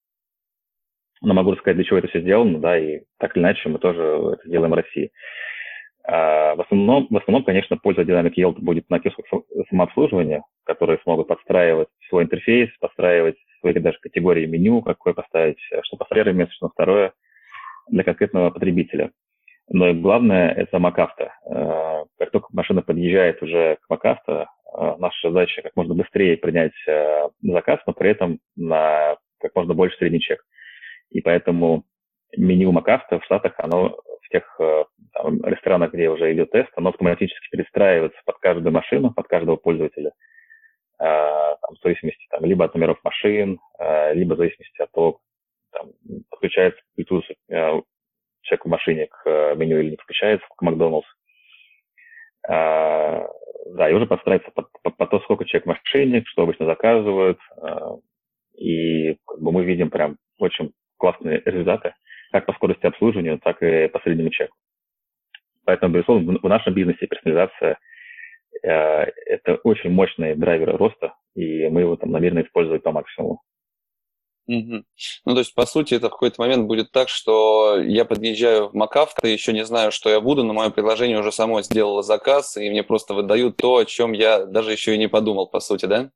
но 1.22 1.34
могу 1.34 1.54
рассказать, 1.54 1.78
для 1.78 1.86
чего 1.86 1.98
это 1.98 2.08
все 2.10 2.22
сделано, 2.22 2.60
да, 2.60 2.78
и 2.78 3.02
так 3.18 3.36
или 3.36 3.42
иначе 3.42 3.68
мы 3.68 3.80
тоже 3.80 4.04
это 4.34 4.48
делаем 4.48 4.72
в 4.72 4.76
России. 4.76 5.12
А, 6.06 6.56
в 6.56 6.62
основном, 6.62 7.08
в 7.10 7.18
основном, 7.18 7.44
конечно, 7.44 7.78
польза 7.78 8.02
Dynamic 8.02 8.34
Yield 8.38 8.60
будет 8.60 8.90
на 8.90 9.00
киосках 9.00 9.26
самообслуживания, 9.70 10.44
которые 10.66 11.00
смогут 11.04 11.28
подстраивать 11.28 11.88
свой 12.10 12.24
интерфейс, 12.24 12.70
подстраивать 12.80 13.38
свои 13.60 13.74
даже 13.74 13.98
категории 14.00 14.46
меню, 14.46 14.82
какое 14.82 15.14
поставить, 15.14 15.60
что 15.84 15.96
по 15.98 16.06
первое 16.06 16.34
место, 16.34 16.54
что 16.56 16.70
второе, 16.70 17.14
для 17.90 18.04
конкретного 18.04 18.50
потребителя. 18.50 19.12
Но 19.70 19.88
и 19.88 19.94
главное– 19.94 20.52
это 20.58 20.78
МакАвто. 20.78 21.34
А, 21.46 22.04
как 22.18 22.32
только 22.32 22.48
машина 22.52 22.82
подъезжает 22.82 23.42
уже 23.42 23.78
к 23.82 23.90
МакАвто, 23.90 24.50
а, 24.74 24.98
наша 24.98 25.30
задача 25.30 25.62
как 25.62 25.74
можно 25.78 25.96
быстрее 25.96 26.36
принять 26.36 26.74
заказ, 27.42 27.80
но 27.88 27.94
при 27.94 28.10
этом 28.10 28.40
на 28.58 29.16
как 29.40 29.56
можно 29.56 29.74
больше 29.74 29.98
средний 29.98 30.20
чек. 30.20 30.44
И 31.12 31.22
поэтому 31.22 31.84
меню 32.36 32.72
МакАвто 32.72 33.20
в 33.20 33.26
Штатах, 33.26 33.54
оно 33.58 33.98
тех 34.34 34.60
там, 35.14 35.44
ресторанах, 35.46 35.94
где 35.94 36.10
уже 36.10 36.34
идет 36.34 36.52
тест, 36.52 36.70
оно 36.76 36.90
автоматически 36.90 37.50
перестраивается 37.52 38.20
под 38.26 38.38
каждую 38.40 38.74
машину, 38.74 39.14
под 39.14 39.28
каждого 39.28 39.56
пользователя, 39.56 40.12
э, 41.00 41.04
там, 41.04 41.76
в 41.76 41.82
зависимости 41.84 42.26
там, 42.30 42.44
либо 42.46 42.66
от 42.66 42.74
номеров 42.74 43.00
машин, 43.04 43.60
э, 43.80 44.14
либо 44.14 44.34
в 44.34 44.38
зависимости 44.38 44.82
от 44.82 44.92
того, 44.92 45.20
там, 45.72 45.92
подключается 46.30 46.82
Bluetooth 46.98 47.24
э, 47.50 47.82
человек 48.42 48.66
в 48.66 48.70
машине 48.70 49.08
к 49.08 49.22
э, 49.26 49.56
меню 49.56 49.80
или 49.80 49.92
не 49.92 49.96
подключается, 49.96 50.46
к 50.50 50.62
Макдоналдс. 50.62 51.08
Э, 52.50 53.28
да, 53.76 53.90
и 53.90 53.94
уже 53.94 54.06
подстраивается 54.06 54.52
под, 54.52 54.68
под, 54.82 54.98
под 54.98 55.10
то, 55.10 55.20
сколько 55.22 55.46
человек 55.46 55.66
в 55.66 55.70
машине, 55.70 56.24
что 56.26 56.44
обычно 56.44 56.66
заказывают. 56.66 57.40
Э, 57.62 57.98
и 58.58 59.16
как 59.26 59.42
бы, 59.42 59.52
мы 59.52 59.64
видим 59.64 59.90
прям 59.90 60.18
очень 60.40 60.74
классные 60.98 61.42
результаты, 61.46 61.96
как 62.34 62.48
по 62.48 62.54
скорости 62.54 62.86
обслуживания, 62.86 63.38
так 63.38 63.62
и 63.62 63.88
по 63.88 64.00
среднему 64.00 64.32
чеку. 64.32 64.56
Поэтому, 65.66 65.94
безусловно, 65.94 66.40
в 66.42 66.50
нашем 66.50 66.74
бизнесе 66.74 67.06
персонализация 67.06 67.78
э,– 68.64 68.68
это 69.28 69.56
очень 69.64 69.92
мощный 69.92 70.36
драйвер 70.36 70.76
роста, 70.76 71.14
и 71.36 71.70
мы 71.70 71.82
его 71.82 71.96
там 71.96 72.12
намерены 72.12 72.42
использовать 72.42 72.82
по 72.82 72.92
максимуму. 72.92 73.42
Угу. 74.48 74.84
Ну, 75.26 75.34
то 75.34 75.40
есть, 75.40 75.54
по 75.54 75.66
сути, 75.66 75.94
это 75.94 76.08
в 76.08 76.14
какой-то 76.14 76.42
момент 76.42 76.68
будет 76.68 76.92
так, 76.92 77.08
что 77.08 77.78
я 77.80 78.04
подъезжаю 78.04 78.70
в 78.70 78.74
Макафто, 78.74 79.28
еще 79.28 79.54
не 79.54 79.64
знаю, 79.64 79.92
что 79.92 80.10
я 80.10 80.20
буду, 80.20 80.44
но 80.44 80.54
мое 80.54 80.72
приложение 80.72 81.20
уже 81.20 81.32
само 81.32 81.62
сделало 81.62 82.02
заказ, 82.02 82.58
и 82.58 82.70
мне 82.70 82.84
просто 82.84 83.14
выдают 83.14 83.58
то, 83.58 83.78
о 83.78 83.86
чем 83.86 84.12
я 84.12 84.46
даже 84.46 84.72
еще 84.72 84.96
и 84.96 84.98
не 84.98 85.08
подумал, 85.08 85.48
по 85.48 85.60
сути, 85.60 85.86
да? 85.86 86.10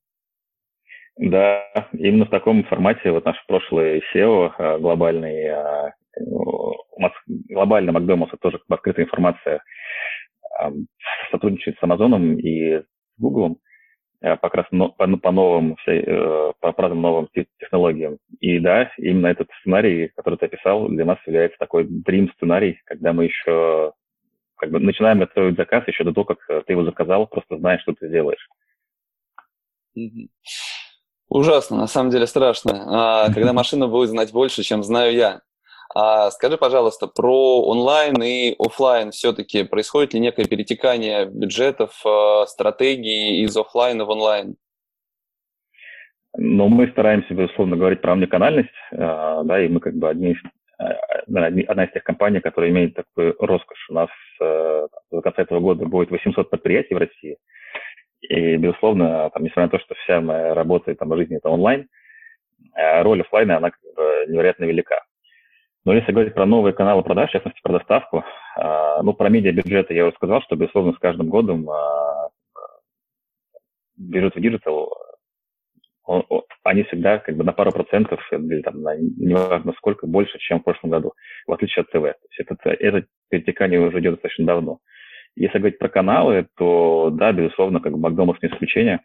Да, 1.16 1.64
именно 1.94 2.26
в 2.26 2.30
таком 2.30 2.64
формате 2.66 3.12
вот 3.12 3.26
наш 3.26 3.38
прошлый 3.48 4.04
SEO 4.14 4.52
э, 4.58 4.78
глобальный 4.80 5.46
э, 5.46 5.92
у 6.20 7.02
нас 7.02 7.12
глобально 7.28 7.92
Макдональдс 7.92 8.34
тоже 8.40 8.60
как 8.60 8.68
бы 8.68 8.76
открытая 8.76 9.06
информация 9.06 9.62
сотрудничает 11.32 11.78
с 11.78 11.84
Амазоном 11.84 12.38
и 12.38 12.80
с 12.80 12.86
Гуглом 13.18 13.58
э, 14.22 14.38
как 14.38 14.54
раз 14.56 14.66
по, 14.70 15.18
по 15.18 15.32
новым, 15.32 15.78
э, 15.86 16.54
по 16.60 16.74
разным 16.76 17.02
новым 17.02 17.30
технологиям. 17.60 18.18
И 18.40 18.60
да, 18.60 18.92
именно 18.98 19.28
этот 19.28 19.50
сценарий, 19.62 20.12
который 20.16 20.38
ты 20.38 20.46
описал, 20.48 20.88
для 20.90 21.06
нас 21.06 21.20
является 21.26 21.58
такой 21.60 21.86
dream 21.86 22.32
сценарий, 22.36 22.80
когда 22.86 23.14
мы 23.14 23.26
еще 23.26 23.94
как 24.56 24.72
бы 24.72 24.80
начинаем 24.80 25.20
готовить 25.20 25.58
заказ 25.58 25.88
еще 25.88 26.04
до 26.04 26.14
того, 26.14 26.26
как 26.26 26.40
ты 26.66 26.74
его 26.74 26.84
заказал, 26.84 27.28
просто 27.28 27.58
знаешь, 27.58 27.82
что 27.82 27.94
ты 27.94 28.10
делаешь. 28.10 28.48
Ужасно, 31.30 31.78
на 31.78 31.88
самом 31.88 32.10
деле 32.10 32.26
страшно. 32.26 33.26
А, 33.26 33.34
когда 33.34 33.54
машина 33.54 33.88
будет 33.88 34.10
знать 34.10 34.32
больше, 34.32 34.64
чем 34.64 34.84
знаю 34.84 35.14
я. 35.14 35.42
А 35.96 36.30
скажи, 36.32 36.58
пожалуйста, 36.58 37.08
про 37.08 37.62
онлайн 37.62 38.22
и 38.22 38.56
офлайн 38.60 39.12
все-таки 39.12 39.64
происходит 39.64 40.14
ли 40.14 40.20
некое 40.20 40.46
перетекание 40.46 41.26
бюджетов, 41.26 41.92
э, 42.06 42.46
стратегии 42.48 43.44
из 43.44 43.56
офлайна 43.56 44.06
в 44.06 44.10
онлайн? 44.10 44.56
Ну, 46.38 46.68
мы 46.68 46.88
стараемся, 46.90 47.34
безусловно, 47.34 47.78
говорить 47.78 48.02
про 48.02 48.14
омниканальность, 48.14 48.70
э, 48.92 48.98
да, 48.98 49.64
и 49.64 49.70
мы 49.70 49.80
как 49.80 49.96
бы 49.96 50.10
одни, 50.10 50.36
э, 50.80 50.84
одна 51.26 51.86
из 51.86 51.92
тех 51.94 52.04
компаний, 52.04 52.42
которая 52.42 52.70
имеет 52.70 52.94
такую 52.96 53.36
роскошь. 53.40 53.90
У 53.90 53.94
нас 53.94 54.10
до 54.40 55.22
конца 55.24 55.42
этого 55.42 55.60
года 55.60 55.86
будет 55.86 56.12
800 56.12 56.52
предприятий 56.52 56.94
в 56.94 57.00
России, 57.00 57.38
и, 58.22 58.58
безусловно, 58.58 59.32
там, 59.34 59.44
несмотря 59.44 59.64
на 59.64 59.70
то, 59.70 59.80
что 59.80 59.96
вся 59.96 60.22
моя 60.22 60.54
работа 60.54 60.92
и 60.92 60.96
там, 60.96 61.16
жизнь– 61.18 61.34
это 61.38 61.50
онлайн, 61.50 61.88
роль 62.76 63.22
офлайна, 63.22 63.58
она 63.58 63.72
как 63.72 63.80
бы 63.96 64.26
невероятно 64.28 64.66
велика. 64.66 65.07
Но 65.88 65.94
если 65.94 66.12
говорить 66.12 66.34
про 66.34 66.46
новые 66.46 66.74
каналы 66.74 67.02
продаж, 67.02 67.30
в 67.30 67.32
частности, 67.32 67.62
про 67.64 67.80
доставку, 67.80 68.26
а, 68.58 69.02
ну, 69.04 69.14
про 69.14 69.30
медиабюджеты 69.30 69.94
я 69.94 70.06
уже 70.06 70.16
сказал, 70.18 70.42
что, 70.42 70.58
безусловно, 70.58 70.92
с 70.92 70.98
каждым 70.98 71.30
годом 71.30 71.70
а, 71.70 72.28
бюджет 73.96 74.36
в 74.36 74.42
диджитал, 74.42 74.92
они 76.64 76.84
всегда 76.84 77.20
как 77.20 77.38
бы 77.38 77.46
на 77.46 77.54
пару 77.54 77.72
процентов, 77.72 78.20
или 78.34 78.62
там, 78.64 78.82
на, 78.82 78.98
неважно 78.98 79.72
сколько, 79.78 80.08
больше, 80.08 80.38
чем 80.40 80.60
в 80.60 80.66
прошлом 80.66 80.90
году, 80.90 81.14
в 81.48 81.54
отличие 81.54 81.84
от 81.84 81.88
ТВ. 81.88 82.02
То 82.02 82.28
есть 82.38 82.52
это, 82.52 82.70
это 82.70 83.08
перетекание 83.30 83.80
уже 83.80 84.02
идет 84.02 84.16
достаточно 84.16 84.46
давно. 84.46 84.80
Если 85.38 85.58
говорить 85.58 85.80
про 85.80 85.88
каналы, 85.88 86.50
то 86.58 87.12
да, 87.14 87.32
безусловно, 87.32 87.80
как 87.80 87.94
бы 87.94 88.00
Макдональдс 88.00 88.42
не 88.42 88.50
исключение. 88.50 89.00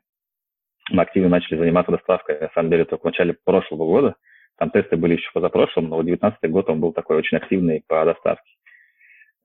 Мы 0.90 1.02
активно 1.02 1.28
начали 1.28 1.58
заниматься 1.58 1.92
доставкой, 1.92 2.40
на 2.40 2.50
самом 2.56 2.70
деле, 2.70 2.86
только 2.86 3.02
в 3.02 3.04
начале 3.04 3.36
прошлого 3.44 3.84
года– 3.84 4.16
там 4.62 4.70
тесты 4.70 4.96
были 4.96 5.14
еще 5.14 5.28
позапрошлым, 5.34 5.88
но 5.88 6.00
2019 6.04 6.48
год 6.52 6.70
он 6.70 6.78
был 6.78 6.92
такой 6.92 7.16
очень 7.16 7.36
активный 7.36 7.82
по 7.88 8.04
доставке. 8.04 8.48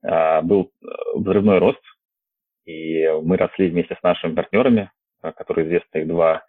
А, 0.04 0.42
был 0.42 0.70
э, 0.80 0.86
взрывной 1.16 1.58
рост, 1.58 1.82
и 2.66 3.04
мы 3.24 3.36
росли 3.36 3.68
вместе 3.68 3.96
с 3.98 4.02
нашими 4.04 4.36
партнерами, 4.36 4.92
а, 5.20 5.32
которые 5.32 5.66
известны, 5.66 5.98
их 5.98 6.06
два 6.06 6.44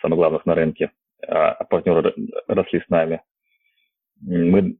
самых 0.00 0.16
главных 0.16 0.46
на 0.46 0.54
рынке, 0.54 0.92
а, 1.28 1.50
а 1.50 1.64
партнеры 1.64 2.14
росли 2.48 2.80
с 2.80 2.88
нами. 2.88 3.20
Мы, 4.22 4.78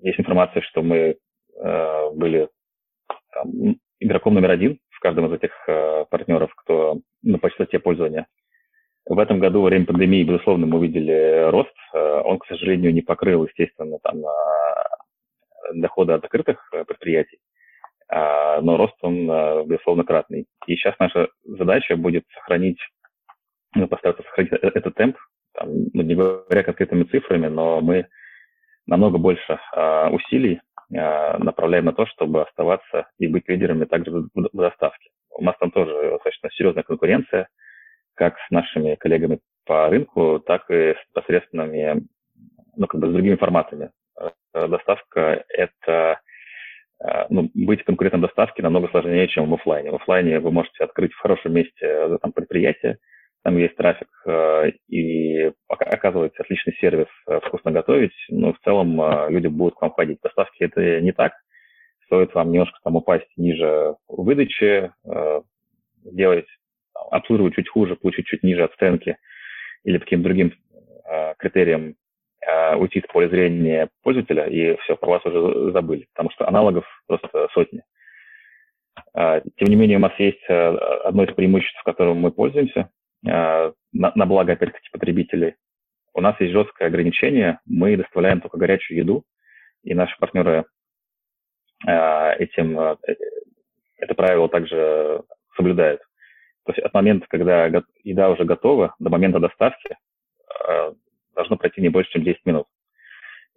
есть 0.00 0.18
информация, 0.18 0.62
что 0.62 0.82
мы 0.82 1.18
э, 1.54 2.10
были 2.14 2.48
там, 3.30 3.76
игроком 4.00 4.32
номер 4.32 4.52
один 4.52 4.78
в 4.88 5.00
каждом 5.00 5.26
из 5.26 5.32
этих 5.34 5.52
э, 5.68 6.06
партнеров, 6.08 6.50
кто 6.56 6.98
ну, 7.20 7.36
по 7.36 7.50
частоте 7.50 7.78
пользования. 7.78 8.26
В 9.06 9.18
этом 9.18 9.40
году 9.40 9.62
во 9.62 9.66
время 9.66 9.86
пандемии, 9.86 10.22
безусловно, 10.22 10.66
мы 10.66 10.78
увидели 10.78 11.50
рост. 11.50 11.74
Э, 11.92 12.20
он, 12.24 12.38
к 12.38 12.46
сожалению, 12.46 12.94
не 12.94 13.02
покрыл, 13.02 13.44
естественно, 13.44 13.98
там, 14.02 14.22
доходы 15.74 16.12
от 16.12 16.22
закрытых 16.22 16.58
э, 16.72 16.84
предприятий, 16.84 17.38
а, 18.08 18.60
но 18.60 18.76
рост 18.76 18.94
он, 19.02 19.30
э, 19.30 19.64
безусловно, 19.64 20.04
кратный. 20.04 20.46
И 20.66 20.76
сейчас 20.76 20.94
наша 20.98 21.28
задача 21.44 21.96
будет 21.96 22.24
сохранить, 22.34 22.78
ну, 23.74 23.88
постараться 23.88 24.22
сохранить 24.22 24.52
этот 24.52 24.94
темп, 24.94 25.16
там, 25.54 25.68
ну, 25.92 26.02
не 26.02 26.14
говоря 26.14 26.62
конкретными 26.62 27.04
цифрами, 27.04 27.48
но 27.48 27.80
мы 27.80 28.06
намного 28.86 29.18
больше 29.18 29.58
а, 29.74 30.10
усилий 30.10 30.60
направляем 30.90 31.86
на 31.86 31.94
то, 31.94 32.04
чтобы 32.04 32.42
оставаться 32.42 33.08
и 33.16 33.26
быть 33.26 33.48
лидерами 33.48 33.86
также 33.86 34.10
в 34.10 34.28
доставке. 34.52 35.08
У 35.30 35.42
нас 35.42 35.56
там 35.58 35.70
тоже 35.70 35.90
достаточно 36.10 36.50
серьезная 36.50 36.82
конкуренция, 36.82 37.48
как 38.14 38.36
с 38.38 38.50
нашими 38.50 38.94
коллегами 38.96 39.40
по 39.64 39.88
рынку, 39.88 40.40
так 40.40 40.70
и 40.70 40.94
с 40.94 41.12
посредственными, 41.12 42.02
ну, 42.76 42.86
как 42.86 43.00
бы 43.00 43.08
с 43.08 43.12
другими 43.12 43.36
форматами. 43.36 43.90
Доставка– 44.52 45.44
это 45.48 46.20
ну, 47.30 47.50
быть 47.54 47.82
в 47.82 47.84
конкурентном 47.84 48.22
доставке 48.22 48.62
намного 48.62 48.88
сложнее, 48.88 49.26
чем 49.28 49.48
в 49.48 49.54
офлайне. 49.54 49.90
В 49.90 49.96
офлайне 49.96 50.40
вы 50.40 50.50
можете 50.50 50.84
открыть 50.84 51.12
в 51.12 51.18
хорошем 51.18 51.54
месте 51.54 52.18
там, 52.20 52.32
предприятие, 52.32 52.98
там 53.42 53.58
есть 53.58 53.74
трафик 53.76 54.08
э, 54.24 54.70
и 54.88 55.50
оказывается 55.68 56.42
отличный 56.42 56.74
сервис 56.80 57.08
э, 57.26 57.40
вкусно 57.40 57.72
готовить, 57.72 58.14
но 58.28 58.52
в 58.52 58.58
целом 58.60 59.00
э, 59.00 59.30
люди 59.30 59.48
будут 59.48 59.74
к 59.74 59.82
вам 59.82 59.92
ходить. 59.92 60.20
Доставки 60.22 60.62
это 60.62 61.00
не 61.00 61.12
так. 61.12 61.32
Стоит 62.06 62.32
вам 62.34 62.52
немножко 62.52 62.78
там 62.84 62.96
упасть 62.96 63.30
ниже 63.36 63.96
выдачи, 64.06 64.92
сделать, 66.04 66.46
обслуживать 67.10 67.54
чуть 67.54 67.68
хуже, 67.68 67.96
получить 67.96 68.26
чуть 68.26 68.42
ниже 68.42 68.64
оценки 68.64 69.16
или 69.84 69.98
по 69.98 70.04
каким-то 70.04 70.24
другим 70.24 70.52
критериям 71.38 71.96
уйти 72.78 73.00
с 73.00 73.12
поля 73.12 73.28
зрения 73.28 73.88
пользователя, 74.02 74.46
и 74.46 74.76
все, 74.78 74.96
про 74.96 75.10
вас 75.10 75.26
уже 75.26 75.72
забыли, 75.72 76.06
потому 76.12 76.30
что 76.30 76.48
аналогов 76.48 76.84
просто 77.06 77.48
сотни. 77.52 77.82
Тем 79.14 79.68
не 79.68 79.76
менее, 79.76 79.98
у 79.98 80.00
нас 80.00 80.12
есть 80.18 80.44
одно 80.48 81.24
из 81.24 81.34
преимуществ, 81.34 81.82
которым 81.84 82.18
мы 82.18 82.32
пользуемся, 82.32 82.90
Э, 83.26 83.72
на, 83.92 84.12
на 84.14 84.26
благо, 84.26 84.52
опять-таки, 84.52 84.88
потребителей. 84.90 85.54
У 86.14 86.20
нас 86.20 86.38
есть 86.40 86.52
жесткое 86.52 86.88
ограничение, 86.88 87.60
мы 87.66 87.96
доставляем 87.96 88.40
только 88.40 88.58
горячую 88.58 88.98
еду, 88.98 89.24
и 89.82 89.94
наши 89.94 90.16
партнеры 90.18 90.64
э, 91.86 92.34
этим, 92.38 92.78
э, 92.78 92.96
это 93.98 94.14
правило 94.14 94.48
также 94.48 95.22
соблюдают. 95.56 96.02
То 96.64 96.72
есть 96.72 96.84
от 96.84 96.94
момента, 96.94 97.26
когда 97.28 97.66
еда 98.04 98.30
уже 98.30 98.44
готова, 98.44 98.94
до 98.98 99.10
момента 99.10 99.40
доставки 99.40 99.96
должно 101.34 101.56
пройти 101.56 101.80
не 101.80 101.88
больше, 101.88 102.12
чем 102.12 102.22
10 102.22 102.44
минут. 102.46 102.66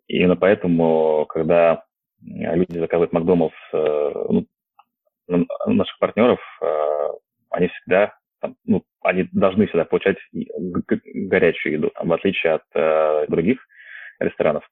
И 0.07 0.17
именно 0.17 0.35
поэтому, 0.35 1.25
когда 1.27 1.83
люди 2.21 2.77
заказывают 2.79 3.13
Макдоналдс, 3.13 3.55
ну, 3.73 4.47
наших 5.67 5.97
партнеров, 5.99 6.39
они 7.49 7.67
всегда 7.67 8.13
ну, 8.65 8.83
они 9.01 9.27
должны 9.31 9.67
всегда 9.67 9.85
получать 9.85 10.17
горячую 10.31 11.73
еду, 11.73 11.91
в 11.95 12.13
отличие 12.13 12.53
от 12.53 12.63
э, 12.73 13.25
других 13.27 13.59
ресторанов. 14.19 14.67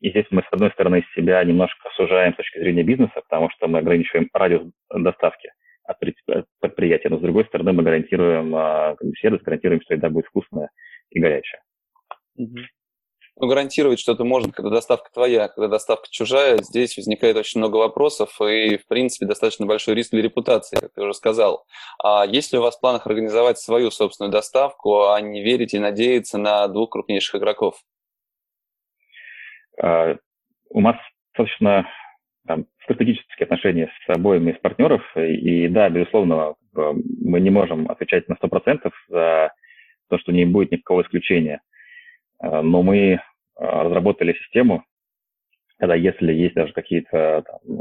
И 0.00 0.10
здесь 0.10 0.26
мы, 0.30 0.42
с 0.42 0.52
одной 0.52 0.70
стороны, 0.72 1.04
себя 1.14 1.42
немножко 1.44 1.88
сужаем 1.96 2.34
с 2.34 2.36
точки 2.36 2.58
зрения 2.58 2.82
бизнеса, 2.82 3.14
потому 3.14 3.50
что 3.50 3.66
мы 3.66 3.78
ограничиваем 3.78 4.28
радиус 4.32 4.70
доставки 4.90 5.50
от 5.86 5.98
предприятия, 5.98 7.08
но 7.08 7.18
с 7.18 7.22
другой 7.22 7.44
стороны 7.46 7.72
мы 7.72 7.82
гарантируем 7.82 8.54
э, 8.54 8.96
сервис, 9.20 9.42
гарантируем, 9.42 9.80
что 9.82 9.94
еда 9.94 10.10
будет 10.10 10.26
вкусная 10.26 10.70
и 11.10 11.20
горячая. 11.20 11.62
Mm-hmm. 12.38 12.64
Ну, 13.38 13.48
гарантировать 13.48 14.00
что-то 14.00 14.24
можно, 14.24 14.50
когда 14.50 14.70
доставка 14.70 15.10
твоя, 15.12 15.48
когда 15.48 15.68
доставка 15.68 16.06
чужая, 16.10 16.56
здесь 16.62 16.96
возникает 16.96 17.36
очень 17.36 17.60
много 17.60 17.76
вопросов 17.76 18.40
и, 18.40 18.78
в 18.78 18.86
принципе, 18.86 19.26
достаточно 19.26 19.66
большой 19.66 19.94
риск 19.94 20.12
для 20.12 20.22
репутации, 20.22 20.76
как 20.76 20.94
ты 20.94 21.02
уже 21.02 21.12
сказал. 21.12 21.66
А 22.02 22.24
есть 22.24 22.54
ли 22.54 22.58
у 22.58 22.62
вас 22.62 22.78
в 22.78 22.80
планах 22.80 23.06
организовать 23.06 23.58
свою 23.58 23.90
собственную 23.90 24.32
доставку, 24.32 25.08
а 25.08 25.20
не 25.20 25.42
верить 25.42 25.74
и 25.74 25.78
надеяться 25.78 26.38
на 26.38 26.66
двух 26.68 26.90
крупнейших 26.90 27.34
игроков? 27.34 27.76
А, 29.82 30.16
у 30.70 30.80
нас 30.80 30.96
достаточно 31.34 31.86
там, 32.46 32.66
стратегические 32.84 33.44
отношения 33.44 33.90
с 34.04 34.10
обоими 34.10 34.52
из 34.52 34.58
партнеров, 34.58 35.02
и 35.16 35.68
да, 35.68 35.88
безусловно, 35.88 36.54
мы 36.74 37.40
не 37.40 37.50
можем 37.50 37.90
отвечать 37.90 38.28
на 38.28 38.34
100% 38.34 38.90
за 39.08 39.52
то, 40.08 40.18
что 40.18 40.32
не 40.32 40.44
будет 40.44 40.72
никакого 40.72 41.02
исключения– 41.02 41.60
Э, 42.42 42.60
но 42.60 42.82
мы 42.82 42.98
э, 42.98 43.18
разработали 43.58 44.34
систему, 44.34 44.84
когда 45.78 45.94
если 45.94 46.32
есть 46.32 46.54
даже 46.54 46.72
какие-то 46.72 47.44
э, 47.44 47.80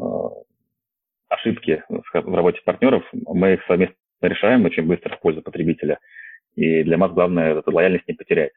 ошибки 1.30 1.84
в 1.90 2.36
работе 2.36 2.62
партнеров, 2.64 3.04
мы 3.12 3.54
их 3.54 3.66
совместно 3.66 3.96
решаем 4.22 4.66
очень 4.66 4.84
быстро 4.84 5.16
в 5.16 5.20
пользу 5.20 5.42
потребителя. 5.42 6.00
И 6.56 6.84
для 6.84 6.98
нас 6.98 7.12
главное 7.12 7.56
эту 7.56 7.72
лояльность 7.72 8.08
не 8.08 8.14
потерять. 8.14 8.54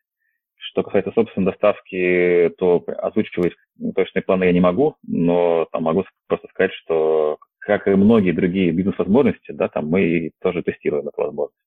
Что 0.71 0.83
касается 0.83 1.13
собственной 1.13 1.51
доставки, 1.51 2.53
то 2.59 2.85
озвучивать 2.99 3.55
точные 3.95 4.23
планы 4.23 4.45
я 4.45 4.53
не 4.53 4.61
могу, 4.61 4.97
но 5.03 5.67
там 5.73 5.85
могу 5.85 6.05
просто 6.27 6.47
сказать, 6.49 6.73
что 6.75 7.39
как 7.59 7.89
и 7.89 7.91
многие 7.91 8.33
другие 8.33 8.71
бизнес-возможности, 8.73 9.53
да, 9.53 9.69
там 9.69 9.89
мы 9.89 10.33
тоже 10.43 10.63
тестируем 10.63 11.09
эту 11.09 11.23
возможность. 11.23 11.59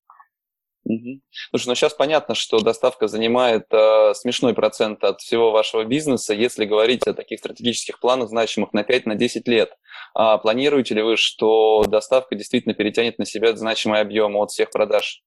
Угу. 0.83 1.21
Слушай, 1.49 1.67
ну 1.67 1.75
сейчас 1.75 1.93
понятно, 1.95 2.35
что 2.35 2.59
доставка 2.59 3.07
занимает 3.07 3.65
э, 3.71 4.13
смешной 4.13 4.53
процент 4.53 5.03
от 5.03 5.19
всего 5.21 5.51
вашего 5.51 5.83
бизнеса, 5.83 6.35
если 6.35 6.65
говорить 6.65 7.07
о 7.07 7.13
таких 7.13 7.39
стратегических 7.39 7.99
планах, 7.99 8.29
значимых 8.29 8.71
на 8.73 8.81
5-10 8.81 9.05
на 9.05 9.51
лет. 9.51 9.71
А 10.13 10.37
планируете 10.37 10.93
ли 10.93 11.01
вы, 11.01 11.17
что 11.17 11.83
доставка 11.87 12.35
действительно 12.35 12.75
перетянет 12.75 13.17
на 13.17 13.25
себя 13.25 13.55
значимый 13.55 13.99
объем 13.99 14.35
от 14.37 14.51
всех 14.51 14.69
продаж? 14.69 15.23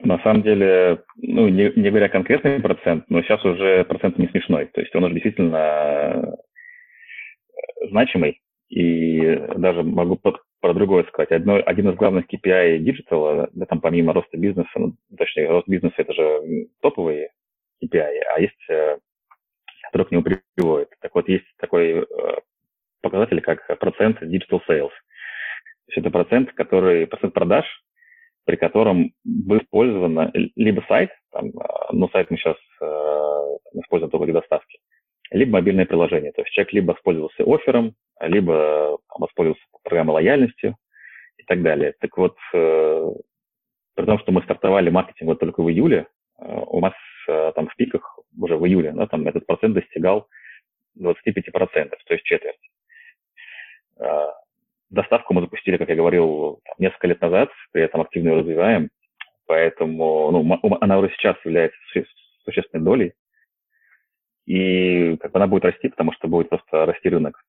На 0.00 0.18
самом 0.20 0.42
деле, 0.42 1.02
ну, 1.16 1.48
не, 1.48 1.72
не 1.74 1.90
говоря 1.90 2.08
конкретный 2.08 2.60
процент, 2.60 3.04
но 3.08 3.22
сейчас 3.22 3.44
уже 3.44 3.84
процент 3.84 4.16
не 4.18 4.28
смешной. 4.28 4.66
То 4.66 4.80
есть 4.80 4.94
он 4.94 5.04
уже 5.04 5.14
действительно 5.14 6.36
э, 7.82 7.86
значимый. 7.88 8.40
И 8.68 9.36
даже 9.56 9.82
могу 9.82 10.16
под, 10.16 10.36
про 10.60 10.74
другое 10.74 11.04
сказать. 11.04 11.32
Одно, 11.32 11.60
один 11.64 11.88
из 11.88 11.96
главных 11.96 12.26
KPI 12.26 12.78
Digital, 12.78 13.48
да, 13.52 13.66
там 13.66 13.80
помимо 13.80 14.12
роста 14.12 14.36
бизнеса, 14.36 14.70
ну, 14.76 14.94
точнее, 15.16 15.48
рост 15.48 15.66
бизнеса 15.66 15.94
это 15.96 16.12
же 16.12 16.68
топовые 16.80 17.30
KPI, 17.82 18.20
а 18.34 18.40
есть, 18.40 18.70
э, 18.70 18.98
которые 19.84 20.06
к 20.06 20.10
нему 20.12 20.24
приводят. 20.54 20.90
Так 21.00 21.14
вот, 21.14 21.28
есть 21.28 21.46
такой 21.56 22.02
э, 22.02 22.04
показатель, 23.02 23.40
как 23.40 23.66
процент 23.78 24.22
Digital 24.22 24.60
Sales. 24.68 24.90
То 24.90 25.92
есть 25.92 25.98
это 25.98 26.10
процент, 26.10 26.52
который, 26.52 27.06
процент 27.06 27.34
продаж, 27.34 27.64
при 28.48 28.56
котором 28.56 29.12
был 29.24 29.58
использован 29.58 30.32
либо 30.56 30.82
сайт, 30.88 31.10
там, 31.32 31.48
э, 31.48 31.52
ну, 31.92 32.08
сайт 32.08 32.30
мы 32.30 32.38
сейчас 32.38 32.56
э, 32.80 33.56
используем 33.74 34.10
только 34.10 34.24
для 34.24 34.40
доставки, 34.40 34.78
либо 35.30 35.52
мобильное 35.52 35.84
приложение. 35.84 36.32
То 36.32 36.40
есть 36.40 36.54
человек 36.54 36.72
либо 36.72 36.92
воспользовался 36.92 37.44
оффером, 37.44 37.94
либо 38.22 38.96
воспользовался 39.18 39.62
программой 39.82 40.12
лояльности 40.14 40.74
и 41.36 41.42
так 41.42 41.62
далее. 41.62 41.92
Так 42.00 42.16
вот, 42.16 42.38
э, 42.54 43.10
при 43.94 44.06
том, 44.06 44.18
что 44.18 44.32
мы 44.32 44.42
стартовали 44.44 44.88
маркетинг 44.88 45.28
вот 45.28 45.40
только 45.40 45.62
в 45.62 45.68
июле, 45.68 46.06
э, 46.38 46.62
у 46.68 46.80
нас 46.80 46.94
э, 47.28 47.52
там 47.54 47.68
в 47.68 47.76
пиках 47.76 48.18
уже 48.40 48.56
в 48.56 48.64
июле, 48.66 48.92
да, 48.92 49.06
там 49.08 49.28
этот 49.28 49.44
процент 49.44 49.74
достигал 49.74 50.26
25%, 50.98 51.90
то 52.06 52.14
есть 52.14 52.24
четверть. 52.24 52.56
Доставку 54.90 55.34
мы 55.34 55.42
запустили, 55.42 55.76
как 55.76 55.88
я 55.88 55.96
говорил, 55.96 56.60
несколько 56.78 57.08
лет 57.08 57.20
назад, 57.20 57.50
при 57.72 57.82
этом 57.82 58.00
активно 58.00 58.30
ее 58.30 58.38
развиваем, 58.40 58.88
поэтому 59.46 60.30
ну, 60.30 60.78
она 60.80 60.98
уже 60.98 61.10
сейчас 61.10 61.36
является 61.44 61.78
существенной 62.44 62.84
долей, 62.84 63.12
и 64.46 65.16
как 65.18 65.32
бы 65.32 65.38
она 65.38 65.46
будет 65.46 65.66
расти, 65.66 65.88
потому 65.88 66.12
что 66.12 66.26
будет 66.26 66.48
просто 66.48 66.86
расти 66.86 67.08
рынок. 67.10 67.42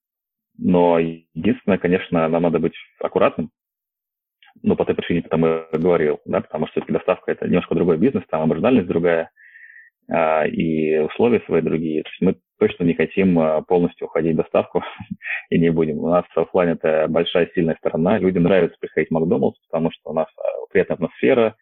Но 0.57 0.99
единственное, 0.99 1.77
конечно, 1.77 2.27
нам 2.27 2.43
надо 2.43 2.59
быть 2.59 2.75
аккуратным, 2.99 3.51
ну, 4.61 4.75
по 4.75 4.83
той 4.83 4.95
причине, 4.95 5.21
потому 5.21 5.47
я 5.47 5.67
говорил, 5.71 6.19
да, 6.25 6.41
потому 6.41 6.67
что 6.67 6.81
доставка– 6.81 7.31
это 7.33 7.47
немножко 7.47 7.73
другой 7.73 7.97
бизнес, 7.97 8.25
там 8.27 8.49
маржинальность 8.49 8.87
другая, 8.87 9.31
и 10.47 10.97
условия 10.99 11.41
свои 11.41 11.61
другие. 11.61 12.03
То 12.03 12.09
есть 12.09 12.21
мы 12.21 12.35
точно 12.59 12.83
не 12.83 12.93
хотим 12.93 13.39
а, 13.39 13.61
полностью 13.61 14.07
уходить 14.07 14.33
в 14.33 14.37
доставку 14.37 14.83
и 15.49 15.57
не 15.57 15.69
будем. 15.69 15.99
У 15.99 16.09
нас 16.09 16.25
офлайн 16.35 16.71
это 16.71 17.07
большая 17.07 17.49
сильная 17.55 17.75
сторона. 17.75 18.19
Людям 18.19 18.43
нравится 18.43 18.77
приходить 18.79 19.09
в 19.09 19.13
Макдоналдс, 19.13 19.59
потому 19.69 19.91
что 19.91 20.11
у 20.11 20.13
нас 20.13 20.27
а, 20.37 20.41
приятная 20.71 20.95
атмосфера, 20.95 21.55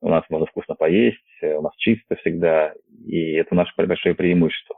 у 0.00 0.08
нас 0.08 0.24
можно 0.28 0.46
вкусно 0.46 0.74
поесть, 0.74 1.18
у 1.42 1.62
нас 1.62 1.72
чисто 1.78 2.16
всегда, 2.16 2.74
и 3.06 3.32
это 3.32 3.54
наше 3.54 3.72
большое 3.76 4.14
преимущество. 4.14 4.76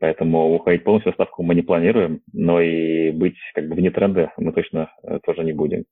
Поэтому 0.00 0.54
уходить 0.54 0.84
полностью 0.84 1.12
в 1.12 1.14
ставку 1.14 1.42
мы 1.42 1.54
не 1.54 1.62
планируем, 1.62 2.20
но 2.32 2.60
и 2.60 3.10
быть 3.10 3.36
как 3.54 3.68
бы 3.68 3.74
вне 3.74 3.90
тренда 3.90 4.32
мы 4.36 4.52
точно 4.52 4.92
э, 5.02 5.18
тоже 5.24 5.42
не 5.42 5.52
будем. 5.52 5.84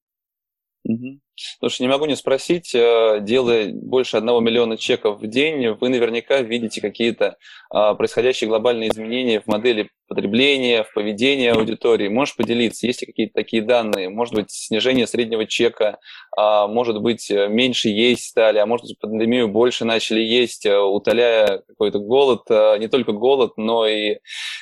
Угу. 0.88 1.18
Слушай, 1.58 1.82
не 1.82 1.88
могу 1.88 2.06
не 2.06 2.14
спросить, 2.14 2.72
э, 2.72 3.18
делая 3.20 3.72
больше 3.72 4.18
одного 4.18 4.38
миллиона 4.38 4.76
чеков 4.76 5.20
в 5.20 5.26
день, 5.26 5.68
вы 5.70 5.88
наверняка 5.88 6.42
видите 6.42 6.80
какие-то 6.80 7.36
а, 7.70 7.94
происходящие 7.94 8.46
глобальные 8.46 8.90
изменения 8.90 9.40
в 9.40 9.48
модели 9.48 9.90
потребления, 10.06 10.84
в 10.84 10.92
поведении 10.94 11.48
аудитории. 11.48 12.06
Можешь 12.06 12.36
поделиться, 12.36 12.86
есть 12.86 13.00
ли 13.00 13.06
какие-то 13.08 13.34
такие 13.34 13.62
данные? 13.62 14.10
Может 14.10 14.34
быть, 14.34 14.50
снижение 14.52 15.08
среднего 15.08 15.44
чека, 15.44 15.98
а, 16.36 16.68
может 16.68 17.02
быть, 17.02 17.28
меньше 17.30 17.88
есть 17.88 18.28
стали, 18.28 18.58
а 18.58 18.66
может 18.66 18.86
быть, 18.86 18.98
пандемию 19.00 19.48
больше 19.48 19.84
начали 19.84 20.20
есть, 20.20 20.66
э, 20.66 20.78
утоляя 20.78 21.64
какой-то 21.66 21.98
голод, 21.98 22.42
э, 22.48 22.76
не 22.78 22.86
только 22.86 23.10
голод, 23.10 23.54
но 23.56 23.88
и 23.88 24.18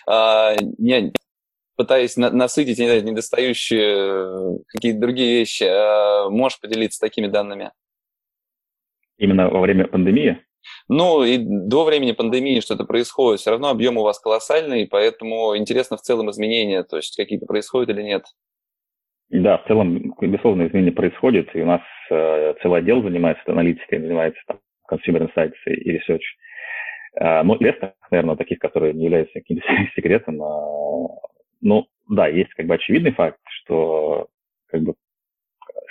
а, 0.06 0.56
пытаясь 1.76 2.16
на 2.16 2.30
насытить 2.30 2.78
не 2.78 2.86
знаю, 2.86 3.04
недостающие 3.04 3.94
э, 3.96 4.58
какие-то 4.68 5.00
другие 5.00 5.38
вещи. 5.38 5.64
Э, 5.64 6.28
можешь 6.30 6.60
поделиться 6.60 7.00
такими 7.00 7.26
данными? 7.26 7.72
Именно 9.18 9.48
во 9.50 9.60
время 9.60 9.86
пандемии? 9.86 10.44
Ну, 10.88 11.24
и 11.24 11.38
до 11.38 11.84
времени 11.84 12.12
пандемии 12.12 12.60
что-то 12.60 12.84
происходит. 12.84 13.40
Все 13.40 13.50
равно 13.50 13.68
объем 13.68 13.96
у 13.96 14.02
вас 14.02 14.18
колоссальный, 14.18 14.86
поэтому 14.86 15.56
интересно 15.56 15.96
в 15.96 16.02
целом 16.02 16.30
изменения, 16.30 16.82
то 16.82 16.96
есть 16.96 17.16
какие-то 17.16 17.46
происходят 17.46 17.90
или 17.90 18.02
нет? 18.02 18.24
Да, 19.30 19.58
в 19.58 19.66
целом, 19.66 20.14
безусловно, 20.20 20.66
изменения 20.66 20.92
происходят, 20.92 21.48
и 21.54 21.62
у 21.62 21.66
нас 21.66 21.80
э, 22.10 22.54
целый 22.62 22.80
отдел 22.80 23.02
занимается 23.02 23.42
аналитикой, 23.46 24.00
занимается 24.00 24.40
там 24.46 24.60
consumer 24.90 25.28
insights 25.28 25.56
и 25.66 25.96
research. 25.96 26.22
Э, 27.20 27.42
ну, 27.42 27.56
известно, 27.56 27.94
наверное, 28.10 28.36
таких, 28.36 28.58
которые 28.58 28.92
не 28.92 29.04
являются 29.04 29.32
каким-то 29.34 29.66
секретом, 29.96 30.42
а 30.42 31.08
ну, 31.64 31.86
да, 32.08 32.28
есть 32.28 32.52
как 32.54 32.66
бы 32.66 32.74
очевидный 32.74 33.12
факт, 33.12 33.40
что 33.46 34.28
как 34.66 34.82
бы 34.82 34.94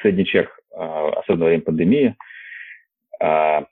средний 0.01 0.25
чек, 0.25 0.57
а, 0.71 1.09
особенно 1.19 1.45
во 1.45 1.49
время 1.49 1.63
пандемии, 1.63 2.15
а, 3.19 3.65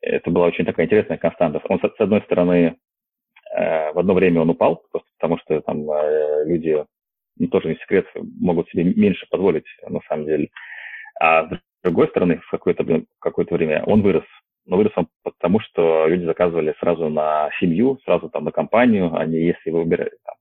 это 0.00 0.30
была 0.30 0.46
очень 0.46 0.64
такая 0.64 0.86
интересная 0.86 1.18
константа. 1.18 1.60
Он, 1.68 1.78
с 1.78 2.00
одной 2.00 2.22
стороны, 2.22 2.76
э, 3.54 3.92
в 3.92 3.98
одно 3.98 4.14
время 4.14 4.40
он 4.40 4.50
упал, 4.50 4.82
просто 4.90 5.08
потому 5.16 5.38
что 5.38 5.60
там 5.60 5.86
люди, 6.44 6.84
ну, 7.38 7.46
тоже 7.46 7.68
не 7.68 7.76
секрет, 7.76 8.06
могут 8.40 8.68
себе 8.70 8.82
меньше 8.82 9.28
позволить, 9.30 9.66
на 9.88 10.00
самом 10.08 10.26
деле. 10.26 10.48
А 11.20 11.46
с 11.46 11.60
другой 11.84 12.08
стороны, 12.08 12.38
в 12.38 12.50
какое-то, 12.50 13.04
какое 13.20 13.46
время 13.48 13.84
он 13.84 14.02
вырос. 14.02 14.24
Но 14.66 14.76
вырос 14.76 14.92
он 14.96 15.06
потому, 15.22 15.60
что 15.60 16.08
люди 16.08 16.24
заказывали 16.24 16.74
сразу 16.80 17.08
на 17.08 17.50
семью, 17.60 18.00
сразу 18.04 18.28
там 18.28 18.44
на 18.44 18.50
компанию, 18.50 19.14
они, 19.14 19.36
если 19.36 19.70
вы 19.70 19.84
выбираете, 19.84 20.16
там, 20.24 20.34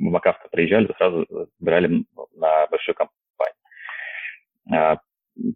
в 0.00 0.10
Макавто 0.10 0.48
приезжали, 0.50 0.92
сразу 0.96 1.26
брали 1.58 2.04
на 2.36 2.66
большую 2.68 2.94
компанию. 2.94 3.54
А, 4.72 4.98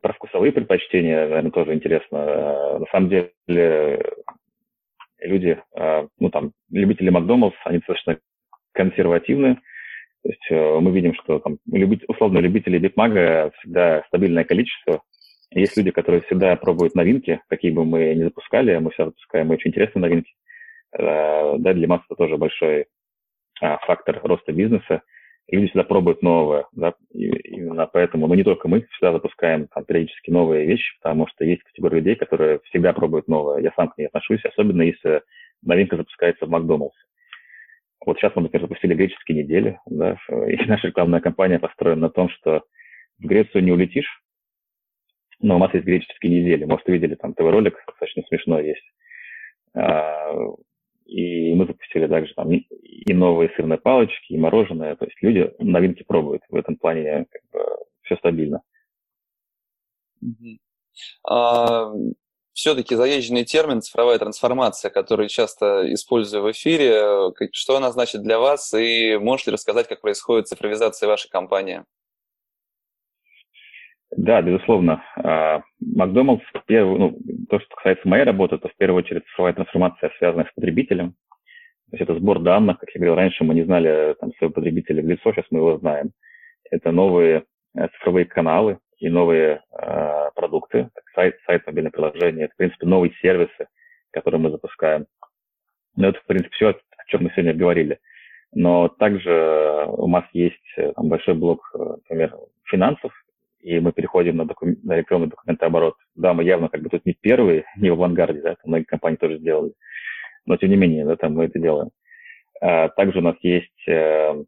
про 0.03 0.13
вкусовые 0.13 0.53
предпочтения, 0.53 1.27
наверное, 1.27 1.51
тоже 1.51 1.75
интересно. 1.75 2.19
А, 2.19 2.79
на 2.79 2.87
самом 2.87 3.09
деле 3.09 4.03
люди, 5.19 5.59
а, 5.75 6.07
ну 6.19 6.31
там, 6.31 6.53
любители 6.71 7.11
Макдоналдс, 7.11 7.57
они 7.65 7.79
достаточно 7.79 8.19
консервативны. 8.73 9.57
То 10.23 10.31
есть 10.31 10.51
э, 10.51 10.79
мы 10.81 10.91
видим, 10.91 11.13
что 11.15 11.39
там, 11.39 11.59
любить, 11.71 12.03
условно, 12.09 12.39
любители 12.39 12.79
Биг 12.79 12.97
Мага 12.97 13.53
всегда 13.59 14.03
стабильное 14.09 14.45
количество. 14.45 15.03
Есть 15.51 15.77
люди, 15.77 15.91
которые 15.91 16.23
всегда 16.23 16.57
пробуют 16.57 16.95
новинки, 16.95 17.43
какие 17.49 17.71
бы 17.71 17.85
мы 17.85 18.15
ни 18.15 18.25
запускали, 18.25 18.75
мы 18.79 18.91
всегда 18.91 19.11
запускаем 19.11 19.51
очень 19.51 19.69
интересные 19.71 20.01
новинки. 20.01 20.33
Да, 20.97 21.75
для 21.75 21.87
масс 21.87 22.01
это 22.07 22.17
тоже 22.17 22.39
большой 22.39 22.87
а, 23.61 23.79
фактор 23.79 24.21
роста 24.23 24.53
бизнеса. 24.53 25.03
Люди 25.51 25.67
всегда 25.67 25.85
пробуют 25.85 26.23
новое, 26.23 26.67
да, 26.73 26.95
и 27.13 27.27
именно 27.27 27.87
поэтому, 27.87 28.27
ну 28.27 28.35
не 28.35 28.45
только 28.45 28.67
мы, 28.67 28.87
всегда 28.93 29.13
запускаем 29.13 29.69
там 29.69 29.85
периодически 29.85 30.31
новые 30.31 30.67
вещи, 30.67 30.97
потому 31.03 31.27
что 31.27 31.45
есть 31.45 31.63
категория 31.65 31.99
людей, 31.99 32.17
которые 32.17 32.61
всегда 32.65 32.95
пробуют 32.95 33.29
новое. 33.29 33.61
Я 33.61 33.71
сам 33.77 33.89
к 33.89 33.99
ней 33.99 34.07
отношусь, 34.07 34.43
особенно 34.45 34.81
если 34.81 35.23
новинка 35.63 35.97
запускается 35.97 36.47
в 36.47 36.49
Макдоналдсе. 36.49 36.99
Вот 38.07 38.19
сейчас 38.19 38.33
мы, 38.35 38.43
например, 38.43 38.63
запустили 38.63 38.95
греческие 38.95 39.43
недели, 39.43 39.79
да, 39.87 40.17
и 40.49 40.57
наша 40.67 40.89
рекламная 40.89 41.21
кампания 41.21 41.59
построена 41.59 42.03
на 42.03 42.11
том, 42.11 42.31
что 42.31 42.63
в 43.19 43.27
Грецию 43.27 43.65
не 43.65 43.73
улетишь, 43.73 44.23
но 45.41 45.57
у 45.57 45.59
нас 45.59 45.73
есть 45.75 45.85
греческие 45.85 46.41
недели. 46.41 46.65
Может, 46.65 46.89
видели 46.89 47.17
там 47.17 47.35
ТВ-ролик, 47.35 47.77
достаточно 47.87 48.23
смешной 48.29 48.67
есть. 48.69 48.85
А, 49.75 50.33
и 51.05 51.55
мы 51.55 51.67
запустили 51.67 52.07
также 52.07 52.35
там 52.35 52.51
и 52.51 53.13
новые 53.13 53.51
сырные 53.57 53.79
палочки, 53.79 54.33
и 54.33 54.39
мороженое. 54.39 54.97
То 54.97 55.05
есть 55.05 55.17
люди 55.23 55.53
новинки 55.59 56.03
пробуют. 56.03 56.43
В 56.49 56.57
этом 56.57 56.77
плане 56.77 57.27
как 57.31 57.43
бы, 57.53 57.67
все 58.03 58.17
стабильно. 58.17 58.63
А, 61.29 61.93
все-таки 62.53 62.95
заезженный 62.95 63.45
термин 63.45 63.83
цифровая 63.83 64.19
трансформация, 64.19 64.91
который 64.91 65.29
часто 65.29 65.93
использую 65.93 66.45
в 66.45 66.53
эфире. 66.53 67.33
Что 67.53 67.77
она 67.77 67.91
значит 67.93 68.23
для 68.23 68.39
вас? 68.39 68.73
И 68.75 69.17
можете 69.17 69.51
рассказать, 69.51 69.89
как 69.89 70.01
происходит 70.01 70.49
цифровизация 70.49 71.09
вашей 71.09 71.29
компании? 71.29 71.85
Да, 74.17 74.41
безусловно. 74.43 75.03
А, 75.17 75.63
Макдоналдс, 75.81 76.45
ну, 76.69 77.19
то, 77.49 77.59
что 77.59 77.77
касается 77.77 78.09
моей 78.09 78.25
работы, 78.25 78.59
то 78.59 78.69
в 78.69 78.77
первую 78.77 79.03
очередь 79.03 79.25
цифровая 79.27 79.55
трансформация 79.55 80.11
связана 80.19 80.45
с 80.45 80.55
потребителем. 80.55 81.15
То 81.91 81.97
есть 81.97 82.03
это 82.03 82.19
сбор 82.19 82.41
данных, 82.41 82.79
как 82.79 82.91
я 82.95 83.01
говорил 83.01 83.17
раньше, 83.17 83.45
мы 83.45 83.55
не 83.55 83.65
знали 83.65 84.15
там, 84.21 84.33
своего 84.35 84.55
потребителя 84.55 85.03
в 85.03 85.07
лицо, 85.07 85.33
сейчас 85.33 85.47
мы 85.51 85.59
его 85.59 85.79
знаем. 85.79 86.13
Это 86.71 86.93
новые 86.93 87.45
э, 87.77 87.89
цифровые 87.89 88.25
каналы 88.27 88.79
и 88.99 89.09
новые 89.09 89.63
э, 89.73 90.31
продукты, 90.35 90.91
сайт, 91.15 91.37
сайт, 91.47 91.67
мобильное 91.67 91.91
приложение, 91.91 92.47
это, 92.47 92.55
в 92.55 92.57
принципе, 92.57 92.87
новые 92.87 93.13
сервисы, 93.21 93.67
которые 94.13 94.41
мы 94.41 94.51
запускаем. 94.51 95.07
Ну, 95.97 96.09
это, 96.09 96.21
в 96.21 96.27
принципе, 96.27 96.55
все, 96.55 96.69
о 96.71 97.05
чем 97.09 97.25
мы 97.25 97.31
сегодня 97.31 97.55
говорили. 97.55 97.99
Но 98.53 98.89
также 98.89 99.87
у 99.89 100.07
нас 100.07 100.25
есть 100.33 100.73
э, 100.77 100.93
там, 100.93 101.09
большой 101.09 101.35
блок, 101.35 101.69
э, 101.75 101.79
например, 101.79 102.35
финансов, 102.65 103.13
и 103.77 103.81
мы 103.81 103.93
переходим 103.93 104.37
на, 104.37 104.47
докум... 104.47 104.77
на 104.83 104.97
электронный 104.97 105.29
документооборот. 105.29 105.95
Да, 106.15 106.33
мы 106.35 106.45
явно 106.45 106.69
как 106.69 106.83
бы 106.83 106.89
тут 106.89 107.05
не 107.07 107.15
первые, 107.15 107.65
не 107.77 107.91
в 107.91 107.95
авангарде, 107.95 108.41
да, 108.41 108.53
это 108.53 108.61
многие 108.65 108.85
компании 108.85 109.17
тоже 109.17 109.39
сделали, 109.39 109.73
но 110.47 110.57
тем 110.57 110.71
не 110.71 110.77
менее, 110.77 111.05
да, 111.05 111.17
там 111.17 111.35
мы 111.35 111.45
это 111.45 111.59
делаем. 111.59 111.91
А, 112.61 112.89
также 112.89 113.19
у 113.19 113.23
нас 113.23 113.37
есть 113.43 113.89
э, 113.89 114.45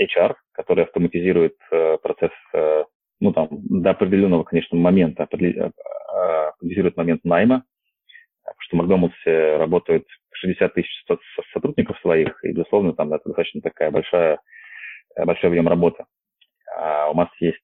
HR, 0.00 0.34
который 0.52 0.84
автоматизирует 0.84 1.56
э, 1.70 1.98
процесс, 2.02 2.32
э, 2.54 2.84
ну 3.20 3.32
там, 3.32 3.48
до 3.50 3.90
определенного, 3.90 4.44
конечно, 4.44 4.76
момента, 4.78 5.24
автоматизирует 5.24 6.96
момент 6.96 7.24
найма, 7.24 7.64
потому 8.42 8.60
что 8.60 8.76
в 8.76 8.78
Макдональдсе 8.78 9.56
работают 9.56 10.06
60 10.32 10.74
тысяч 10.74 10.90
сотрудников 11.52 11.98
своих, 12.00 12.42
и, 12.44 12.52
безусловно, 12.52 12.94
там 12.94 13.12
это 13.12 13.28
достаточно 13.28 13.60
такая 13.60 13.90
большая, 13.90 14.40
большой 15.16 15.50
объем 15.50 15.68
работы. 15.68 16.04
А 16.76 17.10
у 17.10 17.14
нас 17.14 17.28
есть 17.40 17.58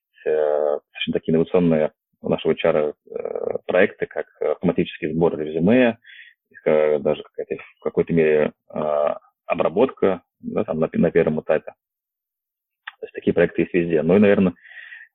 достаточно 1.06 1.12
такие 1.12 1.32
инновационные 1.32 1.92
у 2.20 2.28
нашего 2.28 2.52
HR 2.52 2.94
э, 3.10 3.58
проекты, 3.66 4.06
как 4.06 4.26
автоматический 4.40 5.12
сбор 5.12 5.38
резюме, 5.38 5.98
э, 6.64 6.98
даже 6.98 7.22
какая-то, 7.22 7.62
в 7.78 7.82
какой-то 7.82 8.12
мере 8.12 8.52
э, 8.74 9.14
обработка 9.46 10.22
да, 10.40 10.64
там, 10.64 10.80
на, 10.80 10.88
на 10.92 11.10
первом 11.10 11.40
этапе. 11.40 11.72
То 13.00 13.06
есть 13.06 13.14
такие 13.14 13.34
проекты 13.34 13.62
есть 13.62 13.74
везде. 13.74 14.02
Ну 14.02 14.16
и, 14.16 14.20
наверное, 14.20 14.54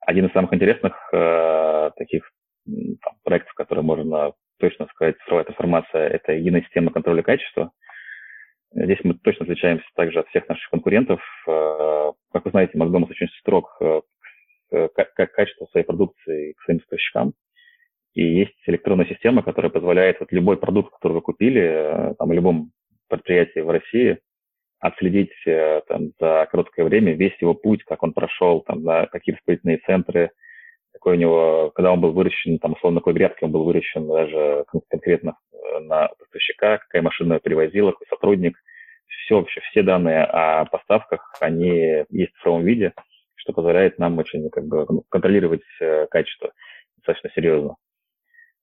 один 0.02 0.28
из 0.28 0.34
самых 0.34 0.54
интересных 0.54 0.94
э, 1.12 1.92
таких 1.98 2.30
там, 2.66 3.14
проектов, 3.24 3.54
которые 3.56 3.84
можно 3.84 4.34
точно 4.60 4.88
сказать, 4.92 5.18
цифровая 5.20 5.46
трансформация, 5.46 6.08
это 6.08 6.34
единая 6.34 6.62
система 6.62 6.92
контроля 6.92 7.24
качества. 7.24 7.72
Здесь 8.74 9.00
мы 9.04 9.16
точно 9.16 9.44
отличаемся 9.44 9.86
также 9.96 10.20
от 10.20 10.28
всех 10.30 10.48
наших 10.48 10.70
конкурентов. 10.70 11.20
Как 11.46 12.46
вы 12.46 12.52
знаете, 12.52 12.78
Макдональдс 12.78 13.12
очень 13.12 13.28
строг 13.40 13.82
Э, 13.82 14.02
как 14.72 15.14
качество 15.34 15.66
своей 15.68 15.86
продукции 15.86 16.54
к 16.54 16.62
своим 16.64 16.80
поставщикам. 16.80 17.34
И 18.14 18.24
есть 18.24 18.58
электронная 18.68 19.06
система, 19.06 19.42
которая 19.42 19.72
позволяет 19.72 20.20
вот 20.20 20.32
любой 20.32 20.58
продукт, 20.58 20.94
который 20.94 21.14
вы 21.14 21.22
купили, 21.22 21.62
э, 21.62 22.14
там, 22.18 22.30
в 22.30 22.34
любом 22.34 22.72
предприятии 23.08 23.60
в 23.60 23.70
России, 23.70 24.20
отследить 24.80 25.32
э, 25.46 25.82
там, 25.88 26.12
за 26.20 26.48
короткое 26.52 26.84
время 26.84 27.14
весь 27.14 27.40
его 27.40 27.54
путь, 27.54 27.84
как 27.84 28.04
он 28.04 28.14
прошел, 28.14 28.62
там, 28.62 28.84
на 28.84 29.06
какие 29.06 29.36
распределительные 29.36 29.78
центры, 29.86 30.32
какой 30.92 31.16
у 31.16 31.20
него, 31.20 31.72
когда 31.74 31.94
он 31.94 32.02
был 32.02 32.12
выращен, 32.12 32.60
там, 32.60 32.74
условно, 32.74 33.00
какой 33.00 33.14
грядке 33.14 33.46
он 33.46 33.52
был 33.52 33.64
выращен, 33.64 34.06
даже 34.08 34.66
конкретно 34.90 35.38
на 35.84 36.10
поставщика, 36.20 36.80
какая 36.80 37.02
машина 37.02 37.40
перевозила, 37.40 37.92
какой 37.92 38.08
сотрудник. 38.08 38.58
Все 39.08 39.36
вообще, 39.36 39.62
все 39.72 39.84
данные 39.84 40.24
о 40.24 40.66
поставках, 40.66 41.34
они 41.40 42.04
есть 42.10 42.34
в 42.34 42.38
цифровом 42.38 42.66
виде– 42.66 42.92
что 43.42 43.54
позволяет 43.54 43.98
нам 43.98 44.18
очень 44.20 44.50
как 44.50 44.66
бы, 44.66 44.86
контролировать 45.10 45.64
э, 45.80 46.06
качество 46.08 46.52
достаточно 46.98 47.32
серьезно. 47.36 47.76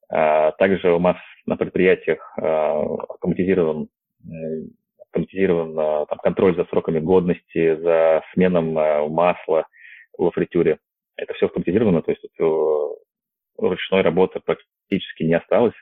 А, 0.08 0.52
также 0.52 0.92
у 0.92 1.00
нас 1.00 1.16
на 1.46 1.56
предприятиях 1.56 2.20
а, 2.40 2.80
автоматизирован, 3.08 3.88
э, 4.24 4.62
автоматизирован 5.02 5.78
а, 5.78 6.06
там, 6.06 6.18
контроль 6.18 6.54
за 6.54 6.64
сроками 6.66 7.00
годности, 7.00 7.76
за 7.76 8.22
сменом 8.32 8.72
масла 9.12 9.66
во 10.16 10.30
фритюре. 10.30 10.78
Это 11.16 11.34
все 11.34 11.46
автоматизировано, 11.46 12.02
то 12.02 12.12
есть 12.12 12.24
ручной 13.58 14.02
работы 14.02 14.40
практически 14.40 15.24
не 15.24 15.34
осталось. 15.34 15.74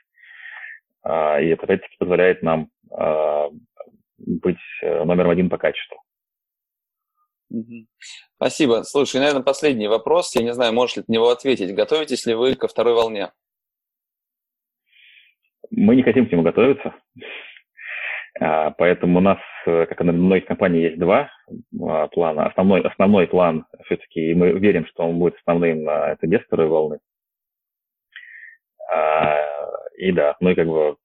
И 1.05 1.09
это, 1.09 1.63
опять-таки, 1.63 1.95
позволяет 1.99 2.41
нам 2.41 2.69
быть 4.17 4.57
э, 4.81 5.03
номером 5.03 5.29
один 5.29 5.49
по 5.49 5.57
качеству. 5.57 6.01
Спасибо. 8.35 8.83
Слушай, 8.83 9.21
наверное, 9.21 9.43
последний 9.43 9.87
вопрос. 9.87 10.35
Я 10.35 10.43
не 10.43 10.53
знаю, 10.53 10.73
можешь 10.73 10.97
ли 10.97 11.03
на 11.07 11.13
него 11.13 11.29
ответить. 11.29 11.73
Готовитесь 11.73 12.25
ли 12.25 12.33
вы 12.33 12.55
ко 12.55 12.67
второй 12.67 12.93
волне? 12.93 13.31
Мы 15.71 15.95
не 15.95 16.03
хотим 16.03 16.27
к 16.27 16.31
нему 16.31 16.43
готовиться. 16.43 16.93
А, 18.39 18.71
поэтому 18.71 19.19
у 19.19 19.21
нас, 19.21 19.39
э, 19.65 19.85
как 19.87 19.99
и 19.99 20.03
на 20.03 20.11
многих 20.11 20.45
компаниях, 20.45 20.91
есть 20.91 20.99
два 20.99 21.29
а, 21.81 22.07
плана. 22.07 22.47
Основной, 22.47 22.81
основной 22.81 23.27
план 23.27 23.65
все-таки, 23.85 24.31
и 24.31 24.35
мы 24.35 24.51
верим, 24.51 24.85
что 24.85 25.03
он 25.03 25.17
будет 25.17 25.35
основным, 25.37 25.87
а, 25.89 26.09
это 26.09 26.27
без 26.27 26.41
второй 26.41 26.67
волны. 26.67 26.99
И 29.97 30.11
да, 30.11 30.37
ну 30.39 30.51
и 30.51 30.55
как 30.55 30.67
бы 30.67 30.95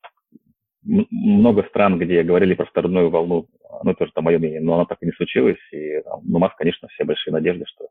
много 0.84 1.64
стран, 1.68 1.98
где 1.98 2.22
говорили 2.22 2.54
про 2.54 2.66
вторую 2.66 3.10
волну, 3.10 3.48
ну, 3.82 3.94
тоже 3.94 4.12
мое 4.16 4.38
мнение, 4.38 4.60
но 4.60 4.74
она 4.74 4.84
так 4.84 4.98
и 5.02 5.06
не 5.06 5.12
случилась. 5.12 5.58
И 5.72 6.02
ну, 6.24 6.38
нас, 6.38 6.52
конечно, 6.56 6.88
все 6.88 7.04
большие 7.04 7.32
надежды, 7.32 7.64
что 7.66 7.88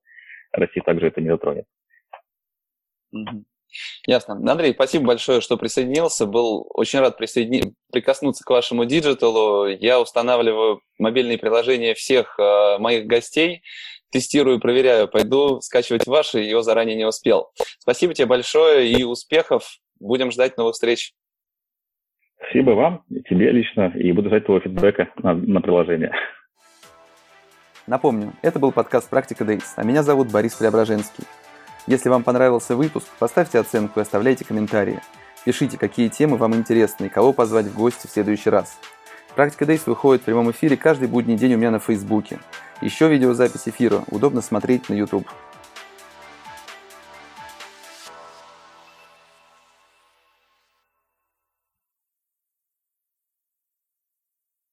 Россия 0.51 0.83
также 0.83 1.07
это 1.07 1.21
не 1.21 1.29
затронет. 1.29 1.65
Ясно. 4.05 4.33
Андрей, 4.51 4.73
спасибо 4.73 5.05
большое, 5.05 5.39
что 5.39 5.57
присоединился. 5.57 6.25
Был 6.25 6.67
очень 6.73 6.99
рад 6.99 7.17
присоедини... 7.17 7.73
прикоснуться 7.91 8.43
к 8.43 8.49
вашему 8.49 8.85
диджиталу. 8.85 9.67
Я 9.67 10.01
устанавливаю 10.01 10.81
мобильные 10.99 11.37
приложения 11.37 11.93
всех 11.93 12.37
э, 12.37 12.77
моих 12.79 13.05
гостей, 13.05 13.61
тестирую, 14.11 14.59
проверяю. 14.59 15.07
Пойду 15.07 15.61
скачивать 15.61 16.05
ваши, 16.05 16.39
его 16.39 16.61
заранее 16.61 16.97
не 16.97 17.05
успел. 17.05 17.51
Спасибо 17.79 18.13
тебе 18.13 18.27
большое 18.27 18.91
и 18.91 19.03
успехов. 19.03 19.77
Будем 19.99 20.31
ждать 20.31 20.57
новых 20.57 20.73
встреч. 20.73 21.13
Спасибо 22.41 22.71
вам, 22.71 23.03
и 23.09 23.21
тебе 23.21 23.51
лично, 23.51 23.91
и 23.95 24.11
буду 24.11 24.29
ждать 24.29 24.45
твоего 24.45 24.63
фидбэка 24.63 25.09
на, 25.17 25.33
на 25.33 25.61
приложение. 25.61 26.11
Напомню, 27.87 28.33
это 28.41 28.59
был 28.59 28.71
подкаст 28.71 29.09
«Практика 29.09 29.45
Дейс», 29.45 29.73
а 29.75 29.83
меня 29.83 30.03
зовут 30.03 30.31
Борис 30.31 30.55
Преображенский. 30.55 31.23
Если 31.87 32.09
вам 32.09 32.23
понравился 32.23 32.75
выпуск, 32.75 33.07
поставьте 33.19 33.59
оценку 33.59 33.99
и 33.99 34.03
оставляйте 34.03 34.45
комментарии. 34.45 34.99
Пишите, 35.45 35.77
какие 35.77 36.07
темы 36.07 36.37
вам 36.37 36.55
интересны 36.55 37.05
и 37.05 37.09
кого 37.09 37.33
позвать 37.33 37.65
в 37.65 37.75
гости 37.75 38.07
в 38.07 38.11
следующий 38.11 38.49
раз. 38.49 38.79
Практика 39.35 39.65
Дейс 39.65 39.87
выходит 39.87 40.21
в 40.21 40.25
прямом 40.25 40.51
эфире 40.51 40.77
каждый 40.77 41.07
будний 41.07 41.37
день 41.37 41.53
у 41.55 41.57
меня 41.57 41.71
на 41.71 41.79
Фейсбуке. 41.79 42.39
Еще 42.81 43.07
видеозапись 43.07 43.67
эфира 43.67 44.03
удобно 44.09 44.41
смотреть 44.41 44.89
на 44.89 44.93
YouTube. 44.93 45.27